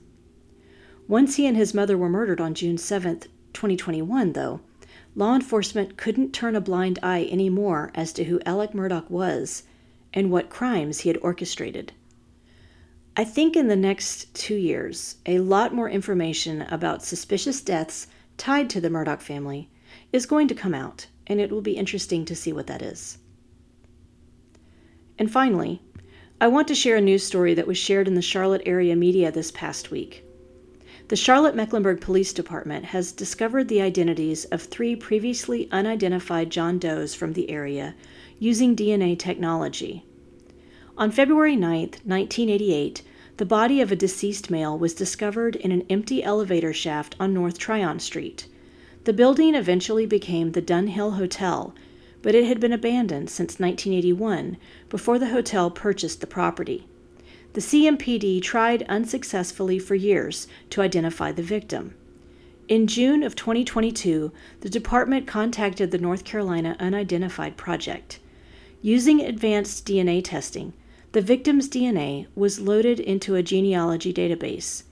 Once 1.07 1.37
he 1.37 1.47
and 1.47 1.57
his 1.57 1.73
mother 1.73 1.97
were 1.97 2.09
murdered 2.09 2.39
on 2.39 2.53
June 2.53 2.77
7, 2.77 3.23
2021, 3.53 4.33
though, 4.33 4.61
law 5.15 5.35
enforcement 5.35 5.97
couldn't 5.97 6.33
turn 6.33 6.55
a 6.55 6.61
blind 6.61 6.99
eye 7.03 7.27
anymore 7.31 7.91
as 7.93 8.13
to 8.13 8.23
who 8.25 8.39
Alex 8.45 8.73
Murdaugh 8.73 9.09
was 9.09 9.63
and 10.13 10.31
what 10.31 10.49
crimes 10.49 10.99
he 10.99 11.09
had 11.09 11.17
orchestrated. 11.21 11.93
I 13.15 13.23
think 13.23 13.55
in 13.55 13.67
the 13.67 13.75
next 13.75 14.33
two 14.33 14.55
years, 14.55 15.17
a 15.25 15.39
lot 15.39 15.73
more 15.73 15.89
information 15.89 16.61
about 16.63 17.03
suspicious 17.03 17.61
deaths 17.61 18.07
tied 18.37 18.69
to 18.69 18.79
the 18.81 18.89
Murdaugh 18.89 19.21
family 19.21 19.69
is 20.13 20.25
going 20.25 20.47
to 20.47 20.55
come 20.55 20.73
out, 20.73 21.07
and 21.27 21.39
it 21.39 21.51
will 21.51 21.61
be 21.61 21.73
interesting 21.73 22.23
to 22.25 22.35
see 22.35 22.53
what 22.53 22.67
that 22.67 22.81
is. 22.81 23.17
And 25.19 25.29
finally, 25.29 25.81
I 26.39 26.47
want 26.47 26.67
to 26.69 26.75
share 26.75 26.95
a 26.95 27.01
news 27.01 27.23
story 27.23 27.53
that 27.53 27.67
was 27.67 27.77
shared 27.77 28.07
in 28.07 28.15
the 28.15 28.21
Charlotte 28.21 28.63
area 28.65 28.95
media 28.95 29.31
this 29.31 29.51
past 29.51 29.91
week. 29.91 30.25
The 31.11 31.17
Charlotte 31.17 31.57
Mecklenburg 31.57 31.99
Police 31.99 32.31
Department 32.31 32.85
has 32.85 33.11
discovered 33.11 33.67
the 33.67 33.81
identities 33.81 34.45
of 34.45 34.61
three 34.61 34.95
previously 34.95 35.67
unidentified 35.69 36.49
John 36.49 36.79
Does 36.79 37.13
from 37.13 37.33
the 37.33 37.49
area 37.49 37.95
using 38.39 38.77
DNA 38.77 39.19
technology. 39.19 40.05
On 40.97 41.11
February 41.11 41.57
9, 41.57 41.79
1988, 42.05 43.01
the 43.35 43.45
body 43.45 43.81
of 43.81 43.91
a 43.91 43.95
deceased 43.97 44.49
male 44.49 44.79
was 44.79 44.93
discovered 44.93 45.57
in 45.57 45.73
an 45.73 45.85
empty 45.89 46.23
elevator 46.23 46.71
shaft 46.71 47.17
on 47.19 47.33
North 47.33 47.57
Tryon 47.57 47.99
Street. 47.99 48.47
The 49.03 49.11
building 49.11 49.53
eventually 49.53 50.05
became 50.05 50.53
the 50.53 50.61
Dunhill 50.61 51.17
Hotel, 51.17 51.75
but 52.21 52.35
it 52.35 52.45
had 52.45 52.61
been 52.61 52.71
abandoned 52.71 53.29
since 53.29 53.59
1981 53.59 54.55
before 54.87 55.19
the 55.19 55.31
hotel 55.31 55.69
purchased 55.69 56.21
the 56.21 56.25
property. 56.25 56.87
The 57.53 57.61
CMPD 57.61 58.41
tried 58.41 58.83
unsuccessfully 58.83 59.77
for 59.77 59.95
years 59.95 60.47
to 60.69 60.81
identify 60.81 61.33
the 61.33 61.43
victim. 61.43 61.95
In 62.69 62.87
June 62.87 63.23
of 63.23 63.35
2022, 63.35 64.31
the 64.61 64.69
department 64.69 65.27
contacted 65.27 65.91
the 65.91 65.97
North 65.97 66.23
Carolina 66.23 66.77
Unidentified 66.79 67.57
Project. 67.57 68.19
Using 68.81 69.19
advanced 69.19 69.85
DNA 69.85 70.23
testing, 70.23 70.71
the 71.11 71.21
victim's 71.21 71.67
DNA 71.67 72.27
was 72.35 72.61
loaded 72.61 73.01
into 73.01 73.35
a 73.35 73.43
genealogy 73.43 74.13
database. 74.13 74.83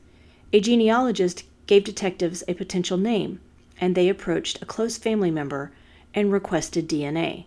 A 0.52 0.60
genealogist 0.60 1.46
gave 1.66 1.86
detectives 1.86 2.44
a 2.50 2.56
potential 2.56 2.98
name, 2.98 3.40
and 3.80 3.96
they 3.96 4.10
approached 4.10 4.62
a 4.62 4.66
close 4.66 4.98
family 4.98 5.32
member 5.32 5.72
and 6.14 6.30
requested 6.30 6.90
DNA. 6.90 7.46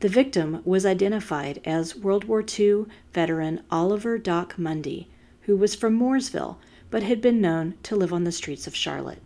The 0.00 0.08
victim 0.08 0.62
was 0.64 0.86
identified 0.86 1.60
as 1.64 1.96
World 1.96 2.24
War 2.24 2.44
II 2.58 2.84
veteran 3.12 3.62
Oliver 3.70 4.16
Doc 4.16 4.56
Mundy, 4.56 5.08
who 5.42 5.56
was 5.56 5.74
from 5.74 5.98
Mooresville 5.98 6.56
but 6.90 7.02
had 7.02 7.20
been 7.20 7.40
known 7.40 7.74
to 7.82 7.96
live 7.96 8.12
on 8.12 8.24
the 8.24 8.32
streets 8.32 8.66
of 8.66 8.76
Charlotte. 8.76 9.20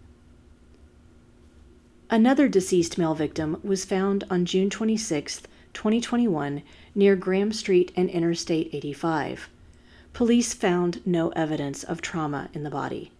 Another 2.08 2.48
deceased 2.48 2.98
male 2.98 3.14
victim 3.14 3.60
was 3.62 3.84
found 3.84 4.24
on 4.30 4.44
June 4.44 4.70
26, 4.70 5.42
2021, 5.72 6.62
near 6.94 7.16
Graham 7.16 7.52
Street 7.52 7.92
and 7.96 8.10
Interstate 8.10 8.70
85. 8.72 9.48
Police 10.12 10.52
found 10.52 11.00
no 11.06 11.30
evidence 11.30 11.84
of 11.84 12.02
trauma 12.02 12.50
in 12.52 12.64
the 12.64 12.70
body. 12.70 13.12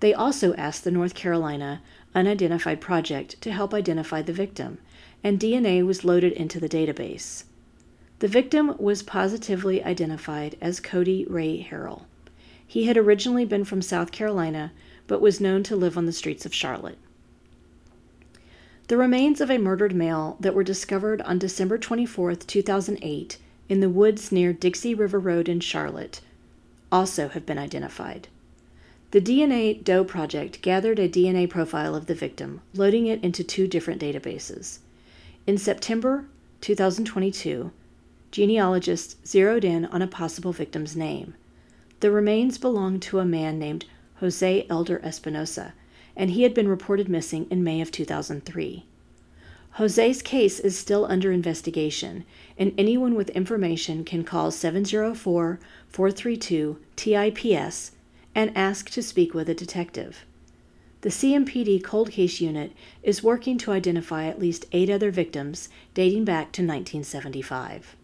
They 0.00 0.12
also 0.12 0.54
asked 0.54 0.84
the 0.84 0.90
North 0.90 1.14
Carolina 1.14 1.82
Unidentified 2.14 2.80
Project 2.80 3.40
to 3.42 3.52
help 3.52 3.72
identify 3.72 4.22
the 4.22 4.32
victim, 4.32 4.78
and 5.24 5.40
DNA 5.40 5.84
was 5.84 6.04
loaded 6.04 6.32
into 6.34 6.60
the 6.60 6.68
database. 6.68 7.44
The 8.18 8.28
victim 8.28 8.76
was 8.78 9.02
positively 9.02 9.82
identified 9.82 10.56
as 10.60 10.78
Cody 10.78 11.24
Ray 11.28 11.66
Harrell. 11.68 12.02
He 12.66 12.84
had 12.84 12.96
originally 12.96 13.44
been 13.44 13.64
from 13.64 13.82
South 13.82 14.12
Carolina, 14.12 14.72
but 15.06 15.20
was 15.20 15.40
known 15.40 15.62
to 15.64 15.76
live 15.76 15.98
on 15.98 16.06
the 16.06 16.12
streets 16.12 16.44
of 16.44 16.54
Charlotte. 16.54 16.98
The 18.88 18.98
remains 18.98 19.40
of 19.40 19.50
a 19.50 19.58
murdered 19.58 19.94
male 19.94 20.36
that 20.40 20.54
were 20.54 20.62
discovered 20.62 21.22
on 21.22 21.38
December 21.38 21.78
24, 21.78 22.34
2008, 22.34 23.38
in 23.70 23.80
the 23.80 23.88
woods 23.88 24.30
near 24.30 24.52
Dixie 24.52 24.94
River 24.94 25.18
Road 25.18 25.48
in 25.48 25.60
Charlotte 25.60 26.20
also 26.92 27.28
have 27.28 27.46
been 27.46 27.58
identified. 27.58 28.28
The 29.10 29.20
DNA 29.20 29.82
Doe 29.82 30.04
Project 30.04 30.60
gathered 30.60 30.98
a 30.98 31.08
DNA 31.08 31.48
profile 31.48 31.94
of 31.94 32.06
the 32.06 32.14
victim, 32.14 32.60
loading 32.74 33.06
it 33.06 33.24
into 33.24 33.42
two 33.42 33.66
different 33.66 34.02
databases. 34.02 34.80
In 35.46 35.58
September 35.58 36.24
2022, 36.62 37.70
genealogists 38.30 39.16
zeroed 39.26 39.62
in 39.62 39.84
on 39.84 40.00
a 40.00 40.06
possible 40.06 40.52
victim's 40.52 40.96
name. 40.96 41.34
The 42.00 42.10
remains 42.10 42.56
belonged 42.56 43.02
to 43.02 43.18
a 43.18 43.26
man 43.26 43.58
named 43.58 43.84
Jose 44.20 44.66
Elder 44.70 45.02
Espinosa, 45.04 45.74
and 46.16 46.30
he 46.30 46.44
had 46.44 46.54
been 46.54 46.66
reported 46.66 47.10
missing 47.10 47.46
in 47.50 47.62
May 47.62 47.82
of 47.82 47.92
2003. 47.92 48.86
Jose's 49.72 50.22
case 50.22 50.60
is 50.60 50.78
still 50.78 51.04
under 51.04 51.30
investigation, 51.30 52.24
and 52.56 52.72
anyone 52.78 53.14
with 53.14 53.28
information 53.30 54.02
can 54.02 54.24
call 54.24 54.50
704 54.50 55.60
432 55.88 56.78
TIPS 56.96 57.90
and 58.34 58.56
ask 58.56 58.88
to 58.88 59.02
speak 59.02 59.34
with 59.34 59.50
a 59.50 59.54
detective. 59.54 60.24
The 61.04 61.10
CMPD 61.10 61.84
Cold 61.84 62.12
Case 62.12 62.40
Unit 62.40 62.72
is 63.02 63.22
working 63.22 63.58
to 63.58 63.72
identify 63.72 64.24
at 64.24 64.38
least 64.38 64.64
eight 64.72 64.88
other 64.88 65.10
victims 65.10 65.68
dating 65.92 66.24
back 66.24 66.50
to 66.52 66.62
1975. 66.62 67.94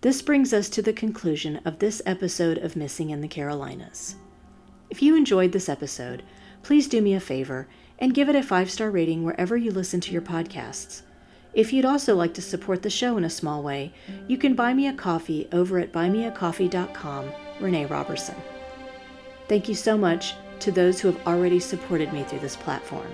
This 0.00 0.22
brings 0.22 0.54
us 0.54 0.70
to 0.70 0.80
the 0.80 0.94
conclusion 0.94 1.60
of 1.66 1.80
this 1.80 2.00
episode 2.06 2.56
of 2.56 2.76
Missing 2.76 3.10
in 3.10 3.20
the 3.20 3.28
Carolinas. 3.28 4.14
If 4.88 5.02
you 5.02 5.14
enjoyed 5.14 5.52
this 5.52 5.68
episode, 5.68 6.22
please 6.62 6.88
do 6.88 7.02
me 7.02 7.12
a 7.12 7.20
favor 7.20 7.68
and 7.98 8.14
give 8.14 8.30
it 8.30 8.34
a 8.34 8.42
five 8.42 8.70
star 8.70 8.90
rating 8.90 9.22
wherever 9.22 9.54
you 9.54 9.70
listen 9.70 10.00
to 10.00 10.12
your 10.12 10.22
podcasts. 10.22 11.02
If 11.52 11.74
you'd 11.74 11.84
also 11.84 12.16
like 12.16 12.32
to 12.34 12.40
support 12.40 12.80
the 12.80 12.88
show 12.88 13.18
in 13.18 13.24
a 13.24 13.28
small 13.28 13.62
way, 13.62 13.92
you 14.26 14.38
can 14.38 14.54
buy 14.54 14.72
me 14.72 14.86
a 14.86 14.94
coffee 14.94 15.46
over 15.52 15.78
at 15.78 15.92
buymeacoffee.com, 15.92 17.30
Renee 17.60 17.84
Roberson. 17.84 18.36
Thank 19.50 19.68
you 19.68 19.74
so 19.74 19.98
much 19.98 20.36
to 20.60 20.70
those 20.70 21.00
who 21.00 21.10
have 21.10 21.26
already 21.26 21.58
supported 21.58 22.12
me 22.12 22.22
through 22.22 22.38
this 22.38 22.54
platform. 22.54 23.08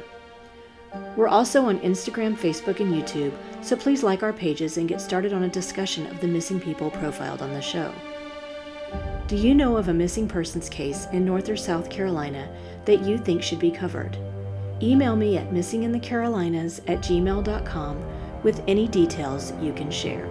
We're 1.17 1.29
also 1.29 1.65
on 1.65 1.81
Instagram, 1.81 2.37
Facebook, 2.37 2.81
and 2.81 2.93
YouTube, 2.93 3.33
so 3.63 3.75
please 3.75 4.03
like 4.03 4.23
our 4.23 4.35
pages 4.35 4.77
and 4.77 4.87
get 4.87 5.01
started 5.01 5.33
on 5.33 5.45
a 5.45 5.49
discussion 5.49 6.07
of 6.09 6.21
the 6.21 6.29
missing 6.29 6.61
people 6.61 6.91
profiled 6.91 7.41
on 7.41 7.55
the 7.55 7.63
show. 7.63 7.91
Do 9.29 9.35
you 9.35 9.55
know 9.55 9.79
of 9.79 9.89
a 9.89 9.95
missing 9.95 10.29
persons 10.29 10.69
case 10.69 11.07
in 11.11 11.25
North 11.25 11.49
or 11.49 11.57
South 11.57 11.89
Carolina 11.89 12.55
that 12.85 13.01
you 13.01 13.17
think 13.17 13.43
should 13.43 13.59
be 13.59 13.71
covered? 13.71 14.19
email 14.83 15.17
me 15.17 15.39
at 15.39 15.53
missinginthecarolinas 15.53 16.81
at 16.87 16.99
gmail.com 16.99 18.43
with 18.43 18.63
any 18.69 18.87
details 18.89 19.55
you 19.63 19.73
can 19.73 19.91
share. 19.91 20.27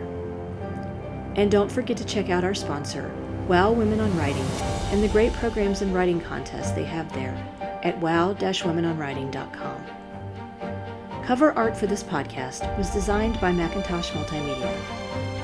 And 1.36 1.50
don't 1.50 1.72
forget 1.72 1.98
to 1.98 2.06
check 2.06 2.30
out 2.30 2.44
our 2.44 2.54
sponsor, 2.54 3.12
Wow 3.48 3.72
Women 3.72 4.00
on 4.00 4.18
Writing, 4.18 4.48
and 4.92 5.04
the 5.04 5.08
great 5.08 5.32
programs 5.34 5.84
and 5.84 5.94
writing 5.94 6.20
contests 6.20 6.72
they 6.72 6.84
have 6.84 7.12
there 7.14 7.36
at 7.84 7.98
wow-womenonwriting.com. 8.00 9.86
Cover 11.24 11.52
art 11.54 11.78
for 11.78 11.86
this 11.86 12.02
podcast 12.02 12.76
was 12.78 12.90
designed 12.90 13.40
by 13.40 13.52
Macintosh 13.52 14.12
Multimedia. 14.12 14.76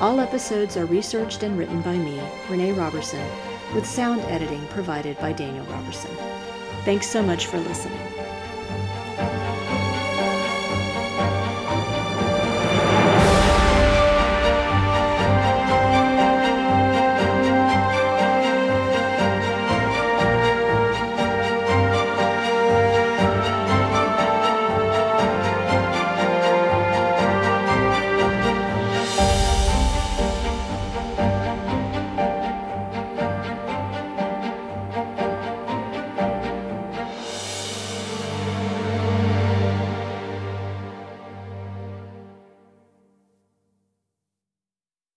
All 0.00 0.18
episodes 0.18 0.76
are 0.76 0.86
researched 0.86 1.44
and 1.44 1.56
written 1.56 1.80
by 1.82 1.96
me, 1.96 2.20
Renee 2.50 2.72
Roberson, 2.72 3.24
with 3.74 3.86
sound 3.86 4.20
editing 4.22 4.66
provided 4.68 5.16
by 5.18 5.32
Daniel 5.32 5.66
Roberson. 5.66 6.10
Thanks 6.84 7.08
so 7.08 7.22
much 7.22 7.46
for 7.46 7.58
listening. 7.58 8.21